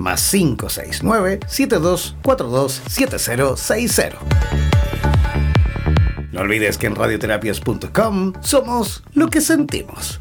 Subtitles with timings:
[0.00, 4.18] más 569 7242 7060.
[6.32, 10.18] No olvides que en radioterapias.com somos lo que sentimos.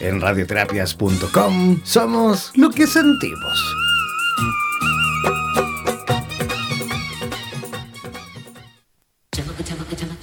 [0.00, 3.87] En radioterapias.com somos lo que sentimos.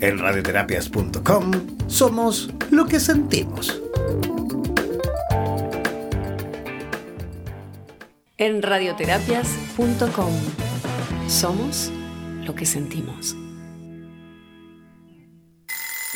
[0.00, 1.50] En radioterapias.com
[1.86, 3.82] somos lo que sentimos.
[8.38, 10.32] En radioterapias.com
[11.28, 11.92] somos
[12.46, 13.36] lo que sentimos.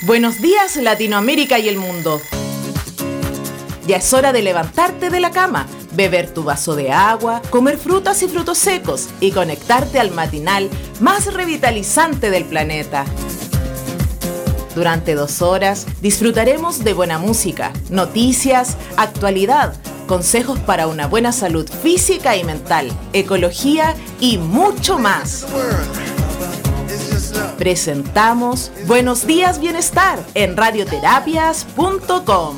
[0.07, 2.23] Buenos días Latinoamérica y el mundo.
[3.87, 8.23] Ya es hora de levantarte de la cama, beber tu vaso de agua, comer frutas
[8.23, 10.71] y frutos secos y conectarte al matinal
[11.01, 13.05] más revitalizante del planeta.
[14.75, 19.75] Durante dos horas disfrutaremos de buena música, noticias, actualidad,
[20.07, 25.45] consejos para una buena salud física y mental, ecología y mucho más.
[27.59, 32.57] Presentamos Buenos Días Bienestar en radioterapias.com.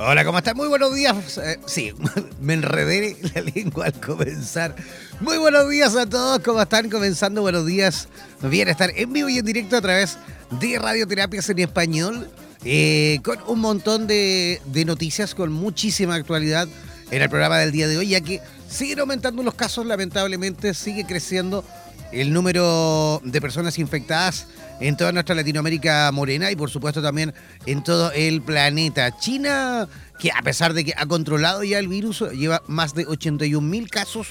[0.00, 0.56] Hola, ¿cómo están?
[0.56, 1.38] Muy buenos días.
[1.38, 1.92] Eh, sí,
[2.40, 4.76] me enredé la lengua al comenzar.
[5.18, 6.88] Muy buenos días a todos, ¿cómo están?
[6.88, 8.08] Comenzando, buenos días.
[8.40, 10.16] Bienestar en vivo y en directo a través
[10.60, 12.30] de Radioterapias en Español,
[12.64, 16.68] eh, con un montón de, de noticias, con muchísima actualidad
[17.10, 18.40] en el programa del día de hoy, ya que
[18.70, 21.64] siguen aumentando los casos, lamentablemente sigue creciendo
[22.12, 24.46] el número de personas infectadas
[24.80, 27.34] en toda nuestra Latinoamérica morena y por supuesto también
[27.66, 29.18] en todo el planeta.
[29.18, 29.88] China,
[30.18, 33.90] que a pesar de que ha controlado ya el virus, lleva más de 81 mil
[33.90, 34.28] casos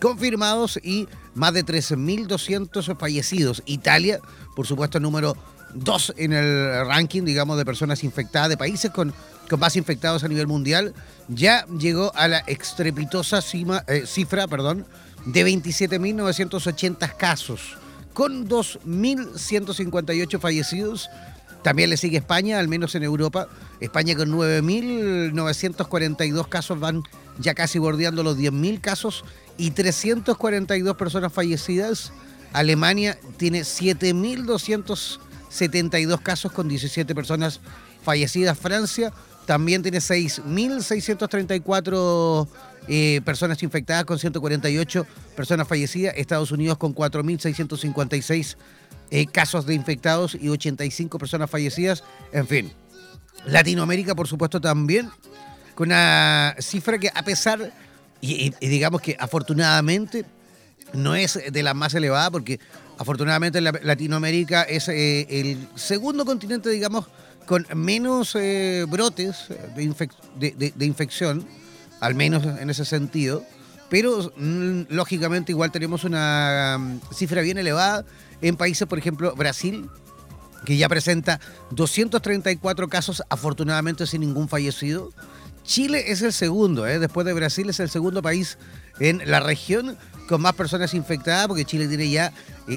[0.00, 3.62] confirmados y más de 13.200 fallecidos.
[3.66, 4.20] Italia,
[4.54, 5.36] por supuesto, número
[5.74, 9.12] 2 en el ranking, digamos, de personas infectadas, de países con,
[9.58, 10.94] más infectados a nivel mundial,
[11.28, 13.40] ya llegó a la estrepitosa
[13.86, 14.86] eh, cifra perdón,
[15.26, 17.76] de 27.980 casos,
[18.14, 21.10] con 2.158 fallecidos.
[21.62, 23.48] También le sigue España, al menos en Europa.
[23.80, 27.02] España con 9.942 casos van
[27.38, 29.24] ya casi bordeando los 10.000 casos
[29.58, 32.12] y 342 personas fallecidas.
[32.52, 37.60] Alemania tiene 7.272 casos con 17 personas
[38.02, 38.56] fallecidas.
[38.56, 39.12] Francia
[39.46, 42.48] también tiene 6.634
[42.88, 46.14] eh, personas infectadas con 148 personas fallecidas.
[46.16, 48.56] Estados Unidos con 4.656
[49.10, 52.04] eh, casos de infectados y 85 personas fallecidas.
[52.32, 52.72] En fin,
[53.46, 55.10] Latinoamérica, por supuesto, también
[55.74, 57.72] con una cifra que a pesar,
[58.20, 60.24] y, digamos que afortunadamente,
[60.92, 62.60] no es de la más elevada, porque
[62.98, 67.06] afortunadamente Latinoamérica es eh, el segundo continente, digamos,
[67.46, 69.46] con menos eh, brotes
[69.76, 71.46] de, infección,
[72.00, 73.44] al menos en ese sentido,
[73.88, 78.04] pero mm, lógicamente igual tenemos una mm, cifra bien elevada
[78.42, 79.88] en países, por ejemplo, Brasil,
[80.64, 81.40] que ya presenta
[81.70, 85.10] 234 casos, afortunadamente sin ningún fallecido.
[85.62, 86.98] Chile es el segundo, ¿eh?
[86.98, 88.58] después de Brasil es el segundo país
[89.00, 92.32] en la región con más personas infectadas, porque Chile tiene ya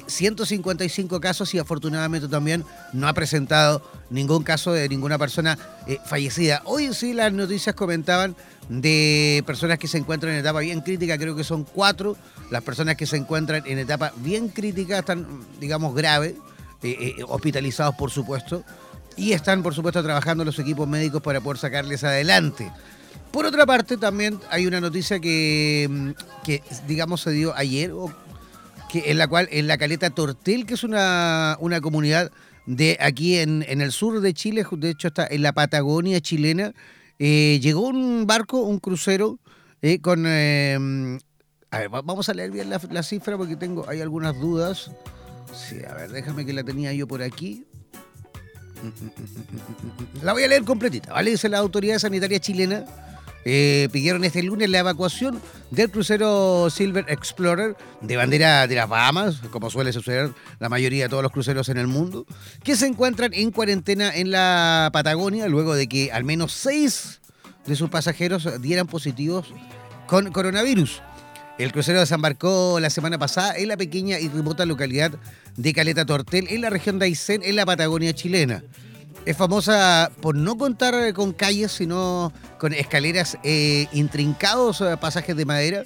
[0.06, 5.98] 155 eh, casos y afortunadamente también no ha presentado ningún caso de ninguna persona eh,
[6.04, 6.62] fallecida.
[6.64, 8.36] Hoy sí las noticias comentaban
[8.68, 12.16] de personas que se encuentran en etapa bien crítica, creo que son cuatro.
[12.50, 15.26] Las personas que se encuentran en etapa bien crítica están,
[15.60, 16.34] digamos, graves,
[17.28, 18.64] hospitalizados por supuesto
[19.16, 22.70] y están, por supuesto, trabajando los equipos médicos para poder sacarles adelante.
[23.32, 27.92] Por otra parte, también hay una noticia que, mm, digamos, se dio ayer,
[28.90, 32.32] que en la cual en la caleta Tortel, que es una, una comunidad
[32.66, 36.72] de aquí en, el sur de Chile, de hecho está en la Patagonia chilena,
[37.18, 39.38] eh, llegó un barco, un crucero,
[39.82, 40.24] eh, con...
[40.26, 41.18] Eh,
[41.70, 44.90] a ver, vamos a leer bien la, la, cifra porque tengo, hay algunas dudas.
[45.54, 47.64] Sí, a ver, déjame que la tenía yo por aquí.
[50.22, 51.32] La voy a leer completita, ¿vale?
[51.32, 52.84] Dice la autoridad sanitaria chilena.
[53.44, 55.40] Eh, pidieron este lunes la evacuación
[55.70, 61.08] del crucero Silver Explorer de bandera de las Bahamas, como suele suceder la mayoría de
[61.08, 62.26] todos los cruceros en el mundo,
[62.62, 67.20] que se encuentran en cuarentena en la Patagonia luego de que al menos seis
[67.66, 69.54] de sus pasajeros dieran positivos
[70.06, 71.02] con coronavirus.
[71.58, 75.12] El crucero desembarcó la semana pasada en la pequeña y remota localidad
[75.56, 78.62] de Caleta Tortel, en la región de Aysén, en la Patagonia chilena.
[79.26, 85.44] Es famosa por no contar con calles, sino con escaleras eh, intrincados, eh, pasajes de
[85.44, 85.82] madera,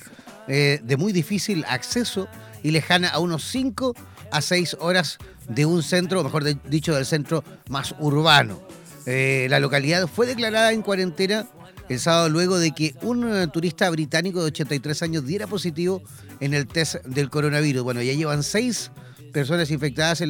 [0.47, 2.29] eh, de muy difícil acceso
[2.63, 3.95] y lejana a unos 5
[4.31, 8.61] a 6 horas de un centro, o mejor dicho, del centro más urbano.
[9.07, 11.47] la localidad fue declarada en cuarentena
[11.89, 16.03] el sábado luego de que un turista británico de 83 años diera positivo
[16.41, 17.83] en el test del coronavirus.
[17.83, 18.91] Bueno, ya llevan seis
[19.33, 20.23] personas infectadas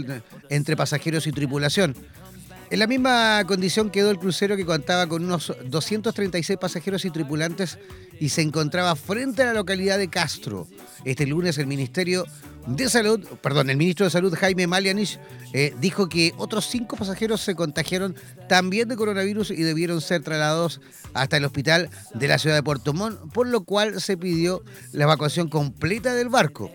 [0.49, 1.95] entre pasajeros y tripulación.
[2.75, 7.79] En la misma condición quedó el crucero que contaba con unos 236 pasajeros y tripulantes
[8.19, 10.67] y se encontraba frente a la localidad de Castro.
[11.05, 12.27] Este lunes el Ministerio
[12.67, 15.21] de Salud, perdón, el ministro de Salud Jaime Malianich
[15.53, 18.17] eh, dijo que otros cinco pasajeros se contagiaron
[18.49, 20.81] también de coronavirus y debieron ser trasladados
[21.13, 25.05] hasta el hospital de la ciudad de Puerto Montt, por lo cual se pidió la
[25.05, 26.73] evacuación completa del barco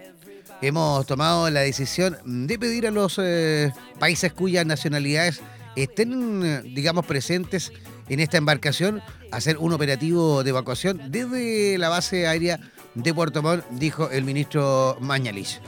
[0.62, 5.42] hemos tomado la decisión de pedir a los eh, países cuyas nacionalidades
[5.76, 7.72] estén, digamos, presentes
[8.10, 12.60] en esta embarcación, hacer un operativo de evacuación desde la base aérea
[12.96, 15.62] de Puerto Montt, dijo el ministro Mañalich.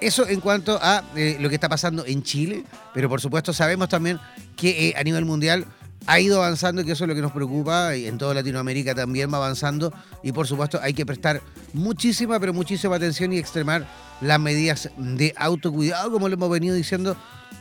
[0.00, 2.62] Eso en cuanto a eh, lo que está pasando en Chile,
[2.94, 4.20] pero por supuesto sabemos también
[4.56, 5.66] que eh, a nivel mundial
[6.06, 8.94] ha ido avanzando y que eso es lo que nos preocupa y en toda Latinoamérica
[8.94, 13.86] también va avanzando y por supuesto hay que prestar muchísima, pero muchísima atención y extremar
[14.20, 17.16] las medidas de autocuidado como lo hemos venido diciendo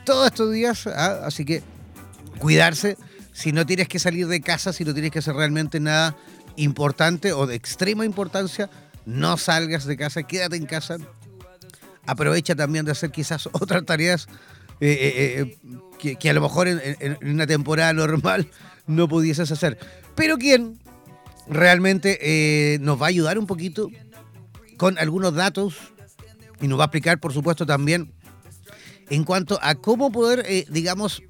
[0.05, 1.21] todos estos días, ¿ah?
[1.25, 1.63] así que
[2.39, 2.97] cuidarse
[3.33, 6.15] si no tienes que salir de casa, si no tienes que hacer realmente nada
[6.55, 8.69] importante o de extrema importancia,
[9.05, 10.97] no salgas de casa, quédate en casa.
[12.07, 14.27] Aprovecha también de hacer quizás otras tareas
[14.79, 15.57] eh, eh,
[16.03, 18.49] eh, que, a lo mejor en, una temporada normal
[18.87, 19.77] no pudieses hacer.
[20.15, 20.79] Pero quien
[21.47, 23.89] realmente nos va a ayudar un poquito
[24.77, 25.75] con algunos datos
[26.59, 28.13] y nos va a explicar, por supuesto, también
[29.09, 31.21] en cuanto a cómo poder, digamos,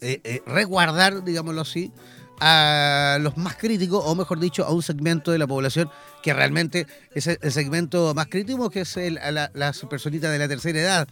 [0.00, 1.92] eh, resguardar, digámoslo así,
[2.40, 5.90] a los más críticos, o mejor dicho, a un segmento de la población
[6.22, 10.48] que realmente es el segmento más crítico, que es el, la, las personitas de la
[10.48, 11.08] tercera edad.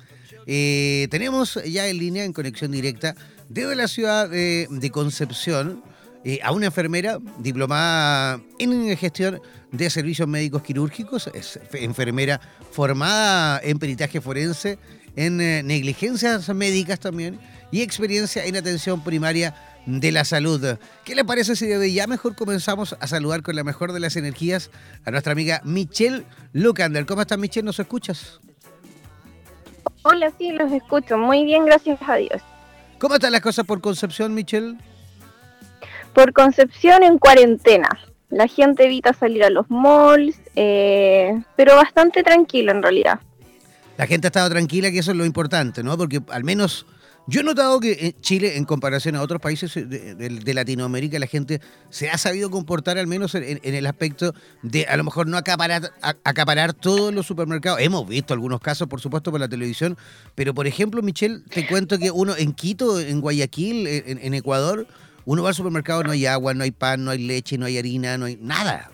[0.47, 3.15] Eh, tenemos ya en línea, en conexión directa,
[3.49, 5.83] desde la ciudad de, Concepción,
[6.25, 13.79] eh, a una enfermera diplomada en gestión de servicios médicos quirúrgicos, es enfermera formada en
[13.79, 14.79] peritaje forense,
[15.17, 17.39] en eh, negligencias médicas también
[17.73, 19.55] y experiencia en atención primaria
[19.87, 20.79] de la salud.
[21.05, 24.14] ¿Qué le parece si desde ya mejor comenzamos a saludar con la mejor de las
[24.14, 24.71] energías
[25.05, 27.07] a nuestra amiga Michelle Lucander?
[27.07, 27.64] ¿Cómo estás Michelle?
[27.64, 28.38] ¿Nos escuchas?
[30.02, 31.17] Hola, sí, los escucho.
[31.17, 32.43] Muy bien, gracias a Dios.
[32.99, 34.76] ¿Cómo están las cosas por Concepción, Michelle?
[36.12, 37.88] Por Concepción en cuarentena.
[38.31, 43.21] La gente evita salir a los malls, eh, pero bastante tranquilo en realidad.
[43.97, 45.99] La gente ha estado tranquila, que eso es lo importante, ¿no?
[45.99, 46.87] Porque al menos
[47.29, 51.61] yo he notado que en Chile, en comparación a otros países de, Latinoamérica, la gente
[51.88, 55.93] se ha sabido comportar al menos en, el aspecto de a lo mejor no acaparar,
[56.02, 57.81] acaparar todos los supermercados.
[57.81, 59.97] Hemos visto algunos casos, por supuesto, por la televisión,
[60.35, 64.88] pero por ejemplo, Michelle, te cuento que uno en Quito, en Guayaquil, en, Ecuador,
[65.25, 67.79] uno va al supermercado, no hay agua, no hay pan, no hay leche, no hay
[67.79, 68.91] harina, no hay nada.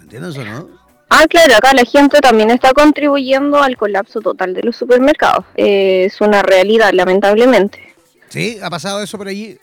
[0.00, 0.87] ¿Entiendes o no?
[1.10, 5.44] Ah, claro, acá la gente también está contribuyendo al colapso total de los supermercados.
[5.56, 7.94] Eh, es una realidad, lamentablemente.
[8.28, 8.58] ¿Sí?
[8.62, 9.58] ¿Ha pasado eso por allí?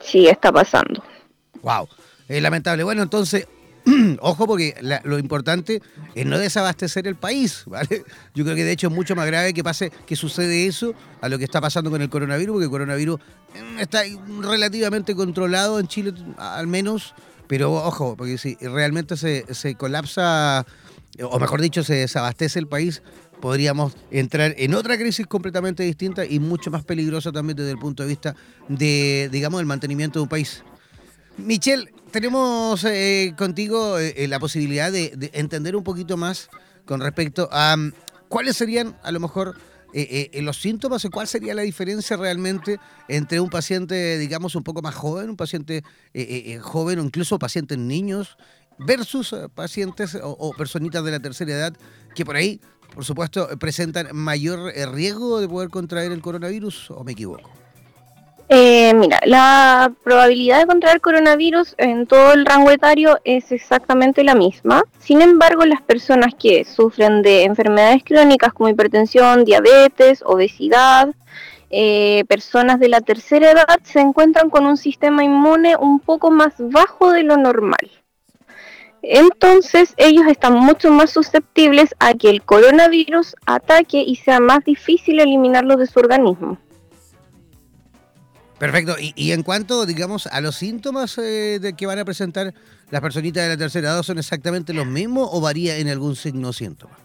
[0.00, 1.02] Sí, está pasando.
[1.62, 1.88] Wow,
[2.28, 2.84] es lamentable.
[2.84, 3.48] Bueno, entonces,
[4.20, 5.80] ojo porque lo importante
[6.14, 8.04] es no desabastecer el país, ¿vale?
[8.34, 11.30] Yo creo que de hecho es mucho más grave que pase, que sucede eso a
[11.30, 14.02] lo que está pasando con el coronavirus, porque el coronavirus mm, está
[14.42, 17.14] relativamente controlado en Chile, al menos
[17.46, 20.66] pero ojo, porque si realmente se, se colapsa,
[21.22, 23.02] o mejor dicho, se desabastece el país,
[23.40, 28.02] podríamos entrar en otra crisis completamente distinta y mucho más peligrosa también desde el punto
[28.02, 28.34] de vista
[28.68, 30.62] de, digamos, el mantenimiento de un país.
[31.36, 36.48] Michelle, tenemos eh, contigo eh, la posibilidad de, entender un poquito más
[36.86, 37.92] con respecto a mm,
[38.28, 39.56] cuáles serían, a lo mejor,
[39.96, 44.82] eh, eh, los síntomas, ¿cuál sería la diferencia realmente entre un paciente, digamos, un poco
[44.82, 48.36] más joven, un paciente eh, joven o incluso pacientes niños,
[48.76, 51.76] versus pacientes o, personitas de la tercera edad
[52.12, 52.60] que por ahí,
[52.92, 57.63] por supuesto, presentan mayor riesgo de poder contraer el coronavirus, o me equivoco?
[58.48, 64.34] Eh, mira, la probabilidad de contraer coronavirus en todo el rango etario es exactamente la
[64.34, 64.84] misma.
[64.98, 71.14] Sin embargo, las personas que sufren de enfermedades crónicas como hipertensión, diabetes, obesidad,
[71.70, 76.54] eh, personas de la tercera edad se encuentran con un sistema inmune un poco más
[76.58, 77.90] bajo de lo normal.
[79.02, 85.20] Entonces ellos están mucho más susceptibles a que el coronavirus ataque y sea más difícil
[85.20, 86.58] eliminarlo de su organismo.
[88.64, 88.96] Perfecto.
[88.98, 92.54] Y, en cuanto, digamos, a los síntomas eh, de que van a presentar
[92.90, 96.48] las personitas de la tercera edad, ¿son exactamente los mismos o varía en algún signo
[96.48, 96.96] o síntoma?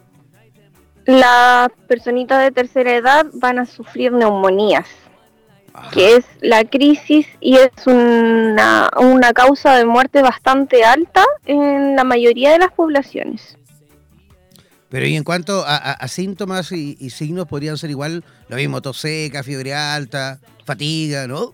[1.06, 4.88] Las personitas de tercera edad van a sufrir neumonías,
[5.92, 12.06] que es la crisis y es una, una causa de muerte bastante alta en la
[12.06, 13.59] mayoría de las poblaciones.
[14.90, 19.44] Pero y en cuanto a, síntomas y, signos, podrían ser igual lo mismo, tos seca,
[19.44, 21.52] fiebre alta, fatiga, ¿no?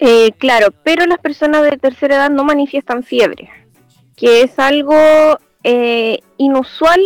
[0.00, 3.48] Eh, claro, pero las personas de tercera edad no manifiestan fiebre,
[4.16, 4.96] que es algo
[5.62, 7.00] eh, inusual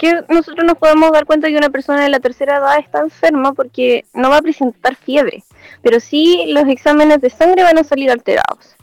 [0.00, 3.52] que nosotros nos podemos dar cuenta que una persona de la tercera edad está enferma
[3.52, 5.44] porque no va a presentar fiebre,
[5.82, 8.74] pero sí los exámenes de sangre van a salir alterados.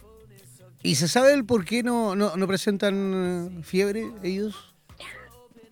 [0.83, 4.70] ¿Y se sabe el por qué no, no, no presentan fiebre ellos?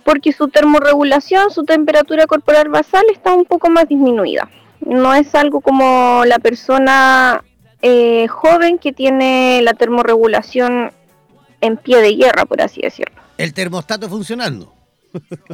[0.04, 4.50] Porque su termorregulación, su temperatura corporal basal está un poco más disminuida.
[4.82, 7.44] No es algo como la persona
[7.82, 10.92] eh, joven que tiene la termorregulación
[11.62, 13.16] en pie de guerra, por así decirlo.
[13.38, 14.74] El termostato funcionando.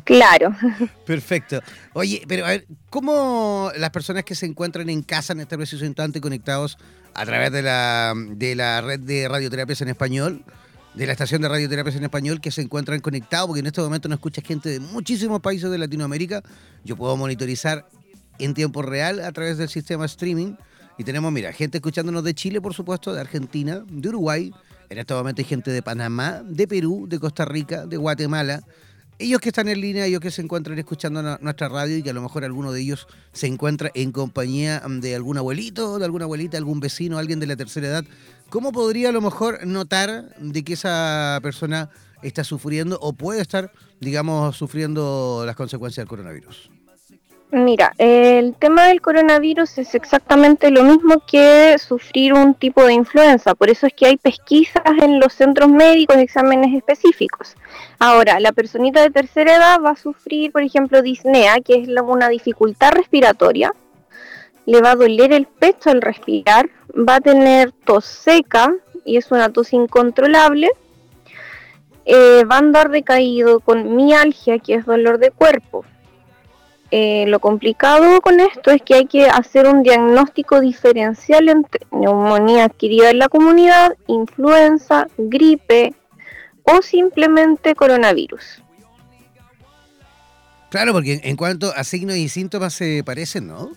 [0.04, 0.54] Claro.
[1.06, 1.62] Perfecto.
[1.94, 5.86] Oye, pero a ver, ¿cómo las personas que se encuentran en casa en este preciso
[5.86, 6.78] instante conectados
[7.14, 10.44] a través de la, de la red de radioterapias en español,
[10.96, 14.08] de la estación de radioterapias en español que se encuentran conectados, porque en este momento
[14.08, 16.42] no escucha gente de muchísimos países de Latinoamérica.
[16.86, 17.88] Yo puedo monitorizar
[18.40, 20.56] en tiempo real a través del sistema streaming.
[20.98, 24.54] Y tenemos, mira, gente escuchándonos de Chile, por supuesto, de Argentina, de Uruguay.
[24.90, 28.64] En este momento hay gente de Panamá, de Perú, de Costa Rica, de Guatemala,
[29.18, 32.14] ellos que están en línea, ellos que se encuentran escuchando nuestra radio y que a
[32.14, 36.58] lo mejor alguno de ellos se encuentra en compañía de algún abuelito, de alguna abuelita,
[36.58, 38.06] algún vecino, alguien de la tercera edad,
[38.50, 41.90] ¿cómo podría a lo mejor notar de que esa persona
[42.22, 46.70] está sufriendo o puede estar, digamos, sufriendo las consecuencias del coronavirus?
[47.52, 53.56] Mira, el tema del coronavirus es exactamente lo mismo que sufrir un tipo de influenza,
[53.56, 57.56] por eso es que hay pesquisas en los centros médicos, exámenes específicos.
[58.00, 62.30] Ahora, la personita de tercera edad va a sufrir, por ejemplo, disnea, que es una
[62.30, 63.74] dificultad respiratoria,
[64.66, 69.32] le va a doler el pecho al respirar, va a tener tos seca y es
[69.32, 70.70] una tos incontrolable,
[72.06, 75.86] eh, va a andar decaído con mialgia, que es dolor de cuerpo
[76.92, 82.66] eh, lo complicado con esto es que hay que hacer un diagnóstico diferencial entre neumonía
[82.66, 85.94] adquirida en la comunidad, influenza, gripe
[86.64, 88.64] o simplemente coronavirus.
[90.70, 93.72] Claro, porque en cuanto a signos y síntomas se parecen, ¿no?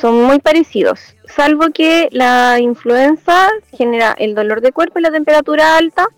[0.00, 5.76] Son muy parecidos, salvo que la influenza genera el dolor de cuerpo y la temperatura
[5.76, 6.08] alta,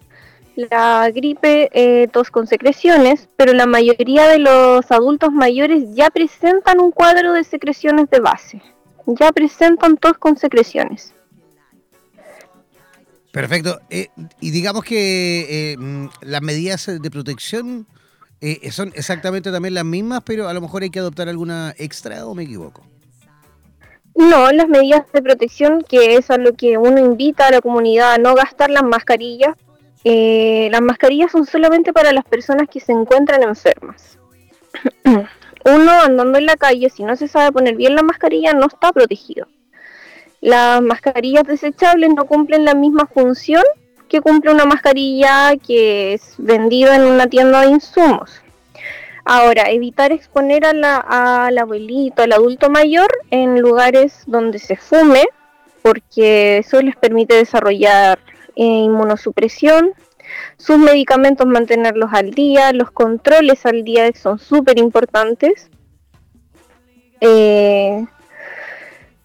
[0.54, 6.80] la gripe, eh, tos con secreciones, pero la mayoría de los adultos mayores ya presentan
[6.80, 8.62] un cuadro de secreciones de base,
[9.06, 11.12] ya presentan tos con secreciones.
[13.30, 13.78] Perfecto.
[13.90, 14.08] Eh,
[14.40, 17.86] y digamos que eh, mm, las medidas de protección
[18.70, 22.34] son exactamente también las mismas, pero a lo mejor hay que adoptar alguna extra o
[22.34, 22.82] me equivoco.
[24.16, 28.14] No, las medidas de protección, que es a lo que uno invita a la comunidad
[28.14, 29.54] a no gastar las mascarillas,
[30.04, 34.18] eh, las mascarillas son solamente para las personas que se encuentran enfermas.
[35.64, 38.92] Uno andando en la calle, si no se sabe poner bien la mascarilla, no está
[38.92, 39.48] protegido.
[40.40, 43.64] Las mascarillas desechables no cumplen la misma función
[44.08, 48.30] que cumple una mascarilla que es vendida en una tienda de insumos.
[49.28, 50.98] Ahora, evitar exponer a la,
[51.46, 55.24] al abuelito, al adulto mayor en lugares donde se fume,
[55.82, 58.20] porque eso les permite desarrollar
[58.54, 59.94] eh, inmunosupresión,
[60.56, 65.70] sus medicamentos mantenerlos al día, los controles al día son súper importantes.
[67.20, 68.06] Eh,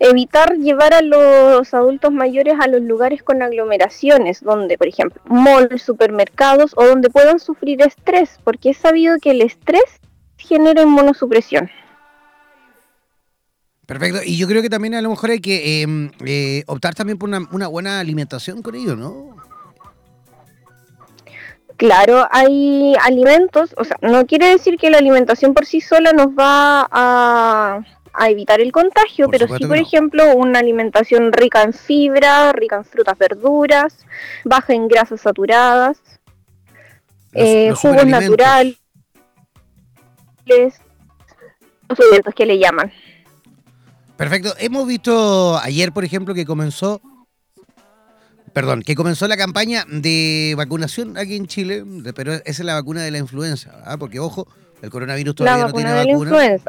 [0.02, 5.84] evitar llevar a los adultos mayores a los lugares con aglomeraciones, donde, por ejemplo, malls,
[5.84, 10.02] supermercados o donde puedan sufrir estrés, porque es sabido que el estrés
[10.38, 11.70] genera inmunosupresión.
[13.86, 17.20] Perfecto, y yo creo que también a lo mejor hay que em, eh, optar también
[17.20, 19.36] por una, una, buena alimentación con ellos, ¿no?
[21.78, 26.28] Claro, hay alimentos, o sea, no quiere decir que la alimentación por sí sola nos
[26.28, 27.82] va a,
[28.30, 33.18] evitar el contagio, pero sí, por ejemplo, una alimentación rica en fibra, rica en frutas,
[33.18, 34.06] verduras,
[34.44, 35.98] baja en grasas saturadas,
[37.34, 38.78] eh, jugos naturales,
[40.46, 42.92] los alimentos que le llaman.
[44.18, 44.54] Perfecto.
[44.60, 47.02] Hemos visto ayer, por ejemplo, que comenzó,
[48.54, 53.02] perdón, que comenzó la campaña de vacunación aquí en Chile, pero esa es la vacuna
[53.02, 53.98] de la influenza, ¿ah?
[53.98, 54.48] porque ojo,
[54.82, 56.60] el coronavirus todavía no tiene vacuna.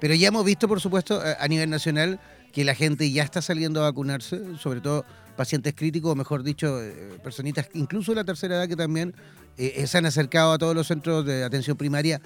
[0.00, 2.18] Pero ya hemos visto, por supuesto, a nivel nacional
[2.52, 5.04] que la gente ya está saliendo a vacunarse, sobre todo
[5.36, 9.14] pacientes críticos, o mejor dicho, eh, personitas, incluso de la tercera edad que también
[9.56, 12.20] eh, se han acercado a todos los centros de atención primaria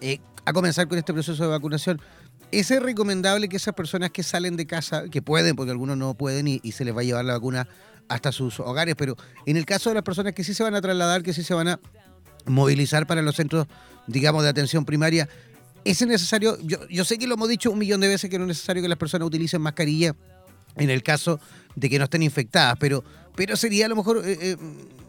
[0.00, 2.00] eh, a comenzar con este proceso de vacunación.
[2.50, 6.48] ¿Es recomendable que esas personas que salen de casa, que pueden, porque algunos no pueden
[6.48, 7.68] y, se les va a llevar la vacuna
[8.08, 10.80] hasta sus hogares, pero en el caso de las personas que sí se van a
[10.80, 11.80] trasladar, que sí se van a
[12.46, 13.66] movilizar para los centros,
[14.06, 15.28] digamos, de atención primaria,
[15.84, 16.58] ¿es necesario?
[16.62, 18.82] Yo, yo sé que lo hemos dicho un millón de veces que no es necesario
[18.82, 20.14] que las personas utilicen mascarilla
[20.76, 21.40] en el caso
[21.74, 23.04] de que no estén infectadas, pero,
[23.36, 24.56] pero sería a lo mejor eh, eh,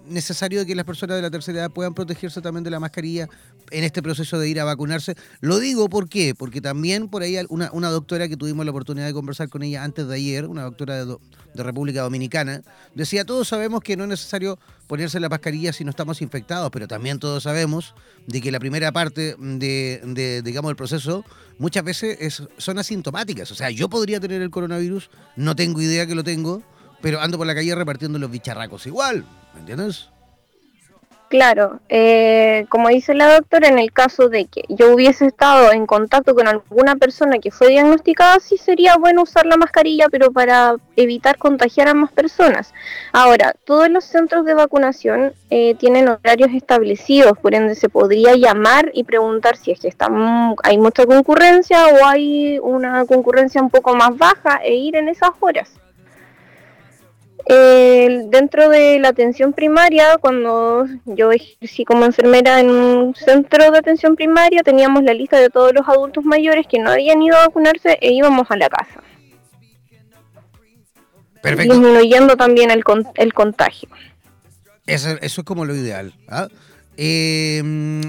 [0.09, 3.29] necesario que las personas de la tercera edad puedan protegerse también de la mascarilla
[3.71, 5.15] en este proceso de ir a vacunarse.
[5.41, 6.35] Lo digo ¿por qué?
[6.35, 9.83] porque también por ahí una, una doctora que tuvimos la oportunidad de conversar con ella
[9.83, 11.17] antes de ayer, una doctora de,
[11.55, 12.61] República Dominicana,
[12.95, 16.87] decía, todos sabemos que no es necesario ponerse la mascarilla si no estamos infectados, pero
[16.87, 17.95] también todos sabemos
[18.27, 21.25] de que la primera parte de, de digamos, el proceso
[21.57, 23.51] muchas veces es, son asintomáticas.
[23.51, 26.63] O sea, yo podría tener el coronavirus, no tengo idea que lo tengo,
[27.01, 30.09] pero ando por la calle repartiendo los bicharracos igual, ¿me entiendes?
[31.29, 35.85] Claro, eh, como dice la doctora, en el caso de que yo hubiese estado en
[35.85, 40.77] contacto con alguna persona que fue diagnosticada, sí sería bueno usar la mascarilla, pero para
[40.95, 42.73] evitar contagiar a más personas.
[43.11, 48.89] Ahora, todos los centros de vacunación eh, tienen horarios establecidos, por ende se podría llamar
[48.95, 50.07] y preguntar si es que está,
[50.63, 55.29] hay mucha concurrencia o hay una concurrencia un poco más baja e ir en esas
[55.41, 55.69] horas
[57.47, 64.15] dentro de la atención primaria, cuando yo ejercí como enfermera en un centro de atención
[64.15, 67.97] primaria, teníamos la lista de todos los adultos mayores que no habían ido a vacunarse
[68.01, 69.01] e íbamos a la casa.
[71.43, 72.83] Disminuyendo también el,
[73.15, 73.89] el contagio.
[74.85, 76.13] Eso, eso, es como lo ideal.
[76.27, 76.49] ¿ah?
[76.97, 77.61] Eh,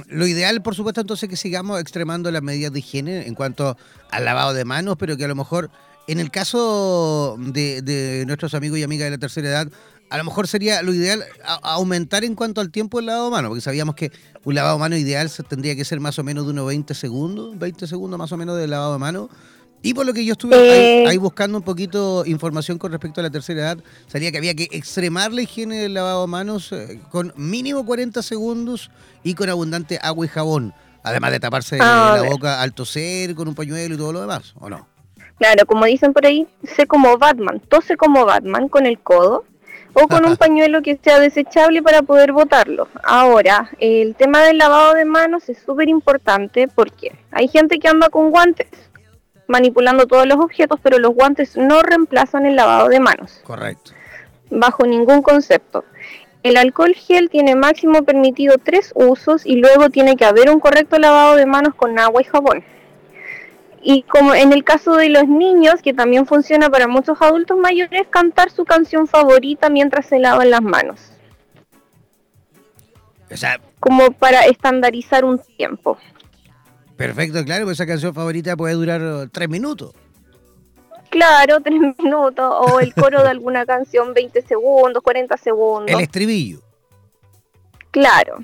[0.09, 3.77] lo ideal, por supuesto, entonces que sigamos extremando las medidas de higiene en cuanto
[4.11, 5.71] al lavado de manos, pero que a lo mejor
[6.07, 9.69] en el caso de, nuestros amigos y amigas de la tercera edad,
[10.11, 11.25] a lo mejor sería lo ideal
[11.63, 14.11] aumentar en cuanto al tiempo del lavado de manos, porque sabíamos que
[14.45, 17.59] un lavado de manos ideal tendría que ser más o menos de unos 20 segundos,
[17.59, 19.29] 20 segundos más o menos de lavado de manos.
[19.83, 21.07] Y por lo que yo estuve eh.
[21.09, 24.69] ahí, buscando un poquito información con respecto a la tercera edad, salía que había que
[24.73, 28.91] extremar la higiene del lavado de manos eh, con mínimo 40 segundos
[29.23, 33.49] y con abundante agua y jabón, además de taparse ah, la boca al toser con
[33.49, 34.87] un pañuelo y todo lo demás, ¿o no?
[35.41, 39.45] Claro, como dicen por ahí, sé como Batman, tose como Batman con el codo
[39.95, 42.89] o con un pañuelo que sea desechable para poder botarlo.
[43.03, 48.11] Ahora, el tema del lavado de manos es súper importante porque hay gente que anda
[48.11, 48.69] con guantes
[49.47, 53.41] manipulando todos los objetos, pero los guantes no reemplazan el lavado de manos.
[53.43, 53.93] Correcto.
[54.51, 55.87] Bajo ningún concepto.
[56.43, 60.99] El alcohol gel tiene máximo permitido tres usos y luego tiene que haber un correcto
[60.99, 62.63] lavado de manos con agua y jabón.
[63.83, 68.03] Y como en el caso de los niños, que también funciona para muchos adultos mayores,
[68.11, 71.13] cantar su canción favorita mientras se lavan las manos.
[73.79, 75.99] como para estandarizar un tiempo.
[76.97, 79.95] Perfecto, claro, pues esa canción favorita puede durar uh, tres minutos.
[81.09, 85.91] Claro, tres minutos, o el coro de alguna canción 20 segundos, 40 segundos.
[85.91, 86.61] El estribillo.
[87.91, 88.39] Claro.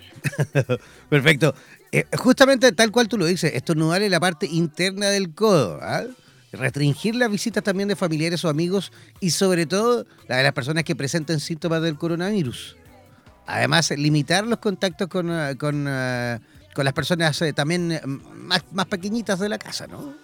[1.08, 1.54] Perfecto.
[1.92, 5.78] Eh, justamente tal cual tú lo dices, estornudar en la parte interna del codo.
[5.82, 6.04] ¿ah?
[6.52, 10.84] Restringir las visitas también de familiares o amigos y sobre todo la de las personas
[10.84, 12.76] que presenten síntomas del coronavirus.
[13.46, 16.38] Además, limitar los contactos con, uh, con uh,
[16.76, 20.14] con las personas eh, también eh, más, más pequeñitas de la casa, ¿no?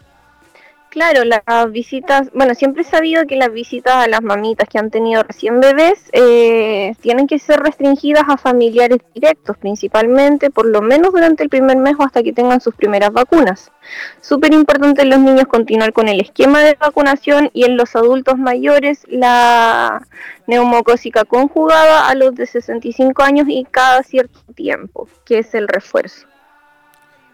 [0.92, 4.90] Claro, las visitas, bueno, siempre he sabido que las visitas a las mamitas que han
[4.90, 11.12] tenido recién bebés eh, tienen que ser restringidas a familiares directos, principalmente, por lo menos
[11.12, 13.72] durante el primer mes o hasta que tengan sus primeras vacunas.
[14.20, 18.36] Súper importante en los niños continuar con el esquema de vacunación y en los adultos
[18.36, 20.06] mayores la
[20.46, 26.26] neumocósica conjugada a los de 65 años y cada cierto tiempo, que es el refuerzo.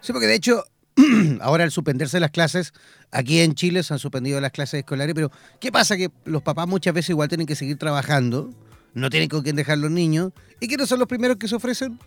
[0.01, 0.63] Sí, porque de hecho,
[1.41, 2.73] ahora al suspenderse las clases,
[3.11, 5.31] aquí en Chile se han suspendido las clases escolares, pero
[5.61, 5.97] ¿qué pasa?
[5.97, 8.51] Que los papás muchas veces igual tienen que seguir trabajando,
[8.95, 11.99] no tienen con quién dejar los niños, ¿y quiénes son los primeros que se ofrecen?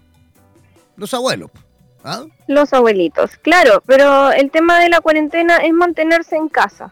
[0.98, 1.52] Los abuelos.
[2.04, 2.26] ¿ah?
[2.48, 6.92] Los abuelitos, claro, pero el tema de la cuarentena es mantenerse en casa.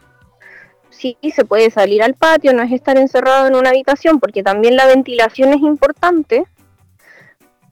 [0.90, 4.76] Sí, se puede salir al patio, no es estar encerrado en una habitación, porque también
[4.76, 6.44] la ventilación es importante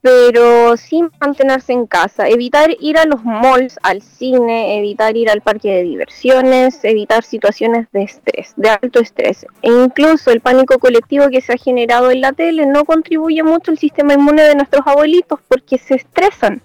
[0.01, 5.41] pero sin mantenerse en casa, evitar ir a los malls, al cine, evitar ir al
[5.41, 9.45] parque de diversiones, evitar situaciones de estrés, de alto estrés.
[9.61, 13.71] E incluso el pánico colectivo que se ha generado en la tele no contribuye mucho
[13.71, 16.61] al sistema inmune de nuestros abuelitos porque se estresan.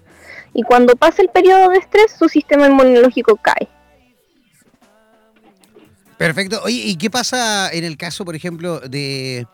[0.53, 3.67] Y cuando pasa el periodo de estrés, su sistema inmunológico cae.
[6.17, 6.61] Perfecto.
[6.63, 9.47] Oye, ¿y qué pasa en el caso, por ejemplo, de,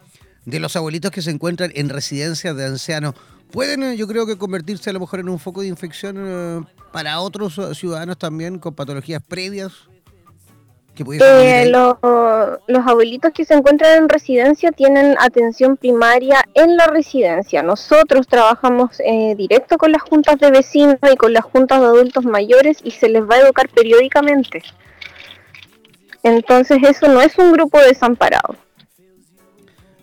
[0.45, 3.15] de los abuelitos que se encuentran en residencias de ancianos?
[3.51, 6.61] Pueden, eh, yo creo que convertirse a lo mejor en un foco de infección eh,
[6.91, 9.73] para otros eh, ciudadanos también con patologías previas.
[10.93, 11.95] Que los,
[12.67, 17.63] los abuelitos que se encuentran en residencia tienen atención primaria en la residencia.
[17.63, 18.97] Nosotros trabajamos
[19.37, 23.07] directo con las juntas de vecinos y con las juntas de adultos mayores y se
[23.07, 24.61] les va a educar periódicamente.
[26.23, 28.55] Entonces eso no es un grupo desamparado.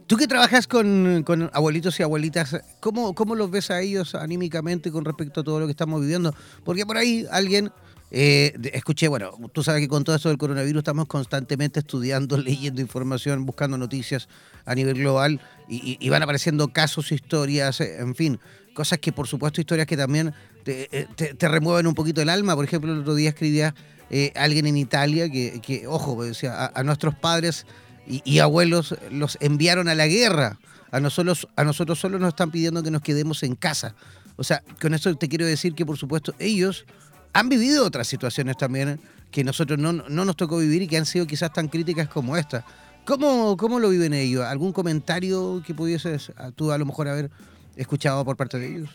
[0.09, 5.05] Tú que trabajas con, abuelitos y abuelitas, ¿cómo, ¿cómo los ves a ellos anímicamente con
[5.05, 6.35] respecto a todo lo que estamos viviendo?
[6.64, 7.71] Porque por ahí alguien,
[8.11, 12.81] eh, escuché, bueno, tú sabes que con todo esto del coronavirus estamos constantemente estudiando, leyendo
[12.81, 14.31] información, buscando noticias
[14.64, 18.40] a nivel global y, van apareciendo casos, historias, eh, en fin,
[18.73, 20.33] cosas que por supuesto historias que también
[20.64, 22.57] te, eh, remueven un poquito el alma.
[22.57, 23.75] Por ejemplo, el otro día escribía
[24.37, 27.66] alguien en Italia que, ojo, decía, a nuestros padres
[28.09, 30.59] y, abuelos los enviaron a la guerra.
[30.90, 33.94] A nosotros, a nosotros solo nos están pidiendo que nos quedemos en casa.
[34.37, 36.87] O sea, con esto te quiero decir que, por supuesto, ellos
[37.35, 38.99] han vivido otras situaciones también
[39.31, 42.37] que nosotros no, no nos tocó vivir y que han sido quizás tan críticas como
[42.37, 42.64] esta.
[43.05, 44.44] ¿Cómo, ¿Cómo lo viven ellos?
[44.44, 47.31] ¿Algún comentario que pudieses tú a lo mejor haber
[47.77, 48.90] escuchado por parte de ellos?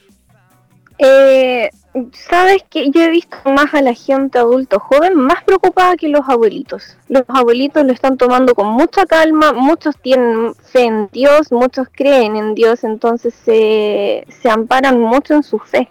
[0.97, 1.69] Eh,
[2.13, 6.27] Sabes que yo he visto más a la gente adulto joven más preocupada que los
[6.27, 6.97] abuelitos.
[7.08, 12.36] Los abuelitos lo están tomando con mucha calma, muchos tienen fe en Dios, muchos creen
[12.36, 15.88] en Dios, entonces se, se amparan mucho en su fe.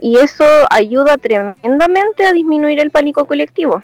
[0.00, 3.82] Y eso ayuda tremendamente a disminuir el pánico colectivo.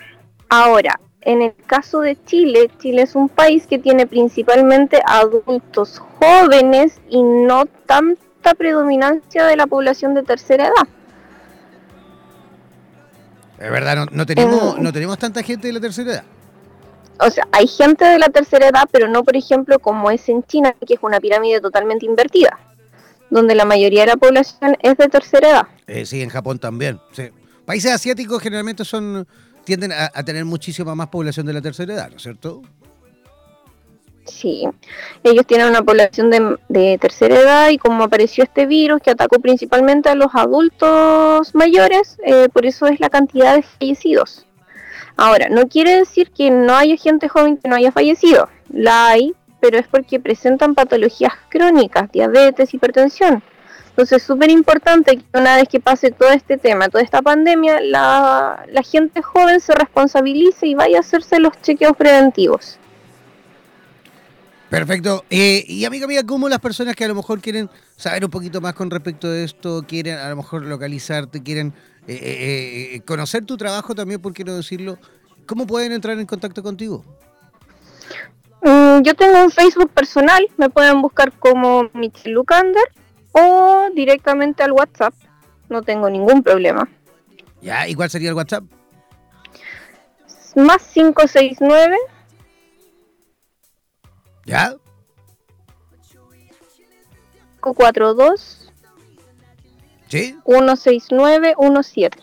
[0.48, 6.98] Ahora, en el caso de Chile, Chile es un país que tiene principalmente adultos jóvenes
[7.11, 10.88] y no tan alta predominancia de la población de tercera edad.
[13.59, 14.81] Es verdad, no, tenemos, eh.
[14.81, 16.24] no tenemos tanta gente de la tercera edad.
[17.20, 20.44] O sea, hay gente de la tercera edad, pero no, por ejemplo, como es en
[20.44, 22.57] China, que es una pirámide totalmente invertida,
[23.31, 25.68] donde la mayoría de la población es de tercera edad.
[25.88, 27.01] Eh, sí, en Japón también.
[27.64, 29.27] Países asiáticos generalmente son
[29.64, 32.62] tienden a, a tener muchísima más población de la tercera edad, ¿no es cierto?
[34.31, 34.69] Sí,
[35.25, 36.31] ellos tienen una población
[36.69, 42.19] de, tercera edad y como apareció este virus que atacó principalmente a los adultos mayores,
[42.25, 44.47] eh, por eso es la cantidad de fallecidos.
[45.17, 49.35] Ahora, no quiere decir que no haya gente joven que no haya fallecido, la hay,
[49.61, 53.43] pero es porque presentan patologías crónicas, diabetes, hipertensión.
[53.88, 57.81] Entonces es súper importante que una vez que pase todo este tema, toda esta pandemia,
[57.81, 62.79] la, la gente joven se responsabilice y vaya a hacerse los chequeos preventivos.
[64.70, 65.24] Perfecto.
[65.31, 68.61] Eh, y amiga mía, ¿cómo las personas que a lo mejor quieren saber un poquito
[68.61, 71.72] más con respecto a esto, quieren a lo mejor localizarte, quieren
[72.07, 74.98] eh, eh, conocer tu trabajo también, por qué no decirlo,
[75.46, 77.02] cómo pueden entrar en contacto contigo?
[78.62, 82.85] Mm, yo tengo un Facebook personal, me pueden buscar como Michelle Lucander
[83.33, 85.14] o directamente al WhatsApp,
[85.70, 86.87] no tengo ningún problema.
[87.62, 88.64] Ya, ¿y cuál sería el WhatsApp?
[90.54, 91.96] Más 569
[94.49, 94.75] ¿Ya?
[97.63, 98.73] 542
[100.09, 100.35] ¿Sí?
[100.47, 102.19] 16917.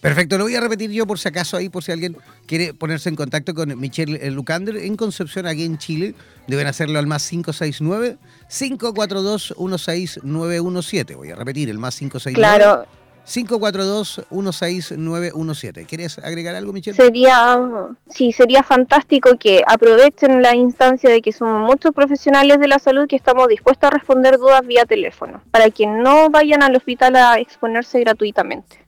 [0.00, 3.10] Perfecto, lo voy a repetir yo por si acaso ahí, por si alguien quiere ponerse
[3.10, 6.14] en contacto con Michelle Lucander en Concepción, aquí en Chile.
[6.46, 8.16] Deben hacerlo al más 569
[8.48, 11.14] 542 16917.
[11.14, 12.34] Voy a repetir, el más 569.
[12.34, 12.86] Claro,
[13.30, 15.86] 542-16917.
[15.86, 16.96] ¿Quieres agregar algo, Michelle?
[16.96, 17.60] Sería,
[18.08, 23.08] sí, sería fantástico que aprovechen la instancia de que somos muchos profesionales de la salud
[23.08, 27.38] que estamos dispuestos a responder dudas vía teléfono, para que no vayan al hospital a
[27.38, 28.80] exponerse gratuitamente.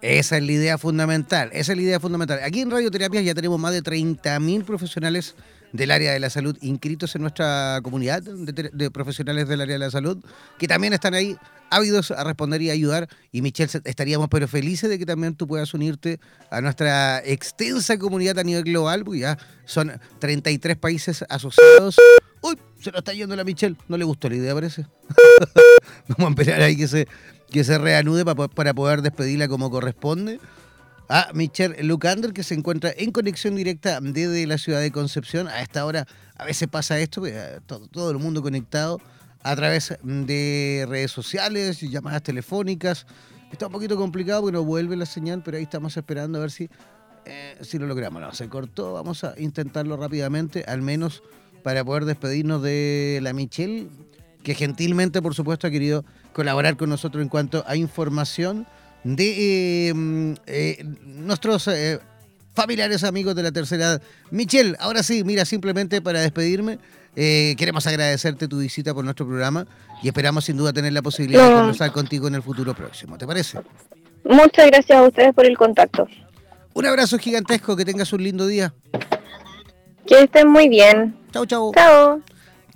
[0.00, 2.38] Esa es la idea fundamental, esa es la idea fundamental.
[2.44, 5.34] Aquí en Radioterapia ya tenemos más de 30.000 profesionales
[5.72, 9.90] del área de la salud inscritos en nuestra comunidad de, profesionales del área de la
[9.90, 10.18] salud,
[10.56, 11.36] que también están ahí
[11.70, 13.08] ávidos a responder y ayudar.
[13.32, 18.38] Y Michelle, estaríamos pero felices de que también tú puedas unirte a nuestra extensa comunidad
[18.38, 21.96] a nivel global, porque ya son 33 países asociados.
[22.42, 23.76] Uy, se nos está yendo la Michelle.
[23.88, 24.86] No le gustó la idea, parece.
[26.08, 27.08] Vamos a esperar ahí que se,
[27.50, 30.40] que se reanude para, para poder despedirla como corresponde
[31.08, 35.48] a Michelle Lucander, que se encuentra en conexión directa desde la ciudad de Concepción.
[35.48, 37.22] A esta hora a veces pasa esto,
[37.90, 39.00] todo el mundo conectado
[39.42, 43.06] a través de redes sociales, llamadas telefónicas.
[43.52, 46.68] Está un poquito complicado porque vuelve la señal, pero ahí estamos esperando a ver si,
[47.24, 48.20] eh, si lo logramos.
[48.20, 51.22] No, se cortó, vamos a intentarlo rápidamente, al menos
[51.62, 53.88] para poder despedirnos de la Michelle,
[54.42, 58.66] que gentilmente, por supuesto, ha querido colaborar con nosotros en cuanto a información
[59.04, 59.92] de
[60.46, 62.00] eh, nuestros eh,
[62.54, 64.02] familiares amigos de la tercera edad.
[64.30, 66.78] Michelle, ahora sí, mira, simplemente para despedirme,
[67.20, 69.66] eh, queremos agradecerte tu visita por nuestro programa
[70.04, 73.18] y esperamos sin duda tener la posibilidad de conversar contigo en el futuro próximo.
[73.18, 73.58] ¿Te parece?
[74.22, 76.06] Muchas gracias a ustedes por el contacto.
[76.74, 78.72] Un abrazo gigantesco, que tengas un lindo día.
[80.06, 81.18] Que estén muy bien.
[81.32, 81.72] Chau, chau.
[81.74, 82.22] Chao.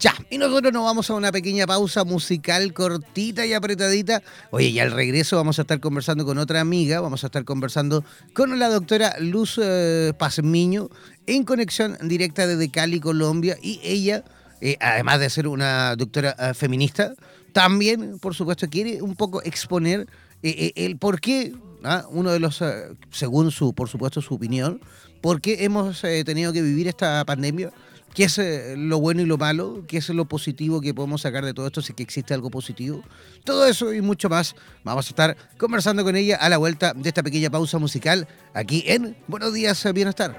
[0.02, 4.20] Ya, y nosotros nos vamos a una pequeña pausa musical cortita y apretadita.
[4.50, 8.02] Oye, y al regreso vamos a estar conversando con otra amiga, vamos a estar conversando
[8.34, 10.88] con la doctora Luz eh, Pazmiño
[11.26, 14.24] en conexión directa desde Cali, Colombia, y ella,
[14.60, 17.14] eh, además de ser una doctora eh, feminista,
[17.52, 20.06] también, por supuesto, quiere un poco exponer
[20.42, 21.54] el por qué,
[21.84, 22.04] ¿ah?
[22.10, 22.64] uno de los,
[23.10, 24.80] según su, por supuesto, su opinión,
[25.20, 27.70] por qué hemos tenido que vivir esta pandemia
[28.14, 31.44] qué es eh, lo bueno y lo malo, qué es lo positivo que podemos sacar
[31.44, 33.02] de todo esto, si que existe algo positivo.
[33.44, 34.54] Todo eso y mucho más
[34.84, 38.84] vamos a estar conversando con ella a la vuelta de esta pequeña pausa musical aquí
[38.86, 40.38] en Buenos Días Bienestar.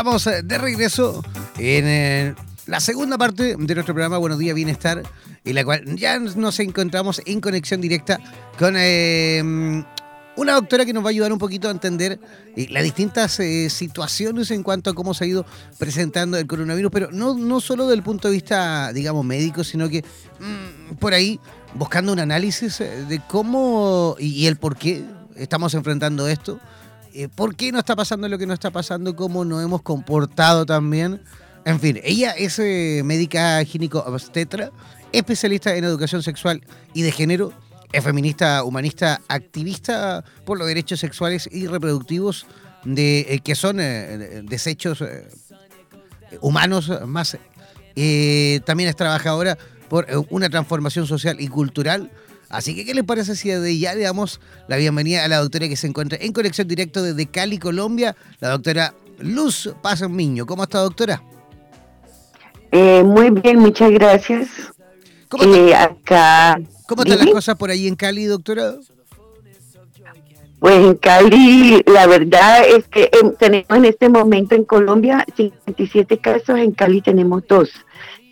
[0.00, 1.22] Estamos eh, de regreso
[1.58, 2.34] en eh,
[2.64, 5.02] la segunda parte de nuestro programa Buenos Días Bienestar,
[5.44, 8.18] en la cual ya nos encontramos en conexión directa
[8.58, 9.42] con eh,
[10.36, 12.18] una doctora que nos va a ayudar un poquito a entender
[12.56, 13.32] eh, las distintas
[13.68, 15.44] situaciones en cuanto a cómo se ha ido
[15.78, 19.90] presentando el coronavirus, pero no, no solo desde el punto de vista, digamos, médico, sino
[19.90, 21.38] que mm, por ahí
[21.74, 25.04] buscando un análisis de cómo y el por qué
[25.36, 26.58] estamos enfrentando esto.
[27.14, 30.66] Eh, por qué no está pasando lo que no está pasando, cómo nos hemos comportado
[30.66, 31.20] también.
[31.64, 34.70] En fin, ella es eh, médica gínico obstetra,
[35.12, 36.62] especialista en educación sexual
[36.94, 37.52] y de género,
[37.92, 42.46] es feminista, humanista, activista por los derechos sexuales y reproductivos
[42.84, 45.28] de eh, que son eh, desechos eh,
[46.40, 47.36] humanos más.
[47.96, 52.10] Eh, también es trabajadora por una transformación social y cultural.
[52.50, 55.68] Así que, ¿qué les parece si desde ya le damos la bienvenida a la doctora
[55.68, 60.46] que se encuentra en conexión directo desde Cali, Colombia, la doctora Luz Paz Miño?
[60.46, 61.22] ¿Cómo está, doctora?
[62.72, 64.48] Eh, muy bien, muchas gracias.
[65.28, 68.74] ¿Cómo, está- Eh, acá, cómo están las cosas por ahí en Cali, doctora?
[70.58, 76.18] pues en Cali, la verdad es que em, tenemos en este momento en Colombia 57
[76.18, 77.70] casos, en Cali tenemos dos.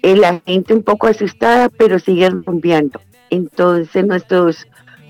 [0.02, 3.00] Eh, la gente un poco asustada, pero sigue rumbeando.
[3.30, 4.66] Entonces nuestros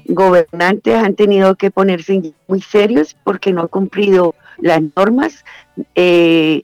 [0.07, 5.45] gobernantes han tenido que ponerse muy serios porque no han cumplido las normas.
[5.95, 6.63] Eh,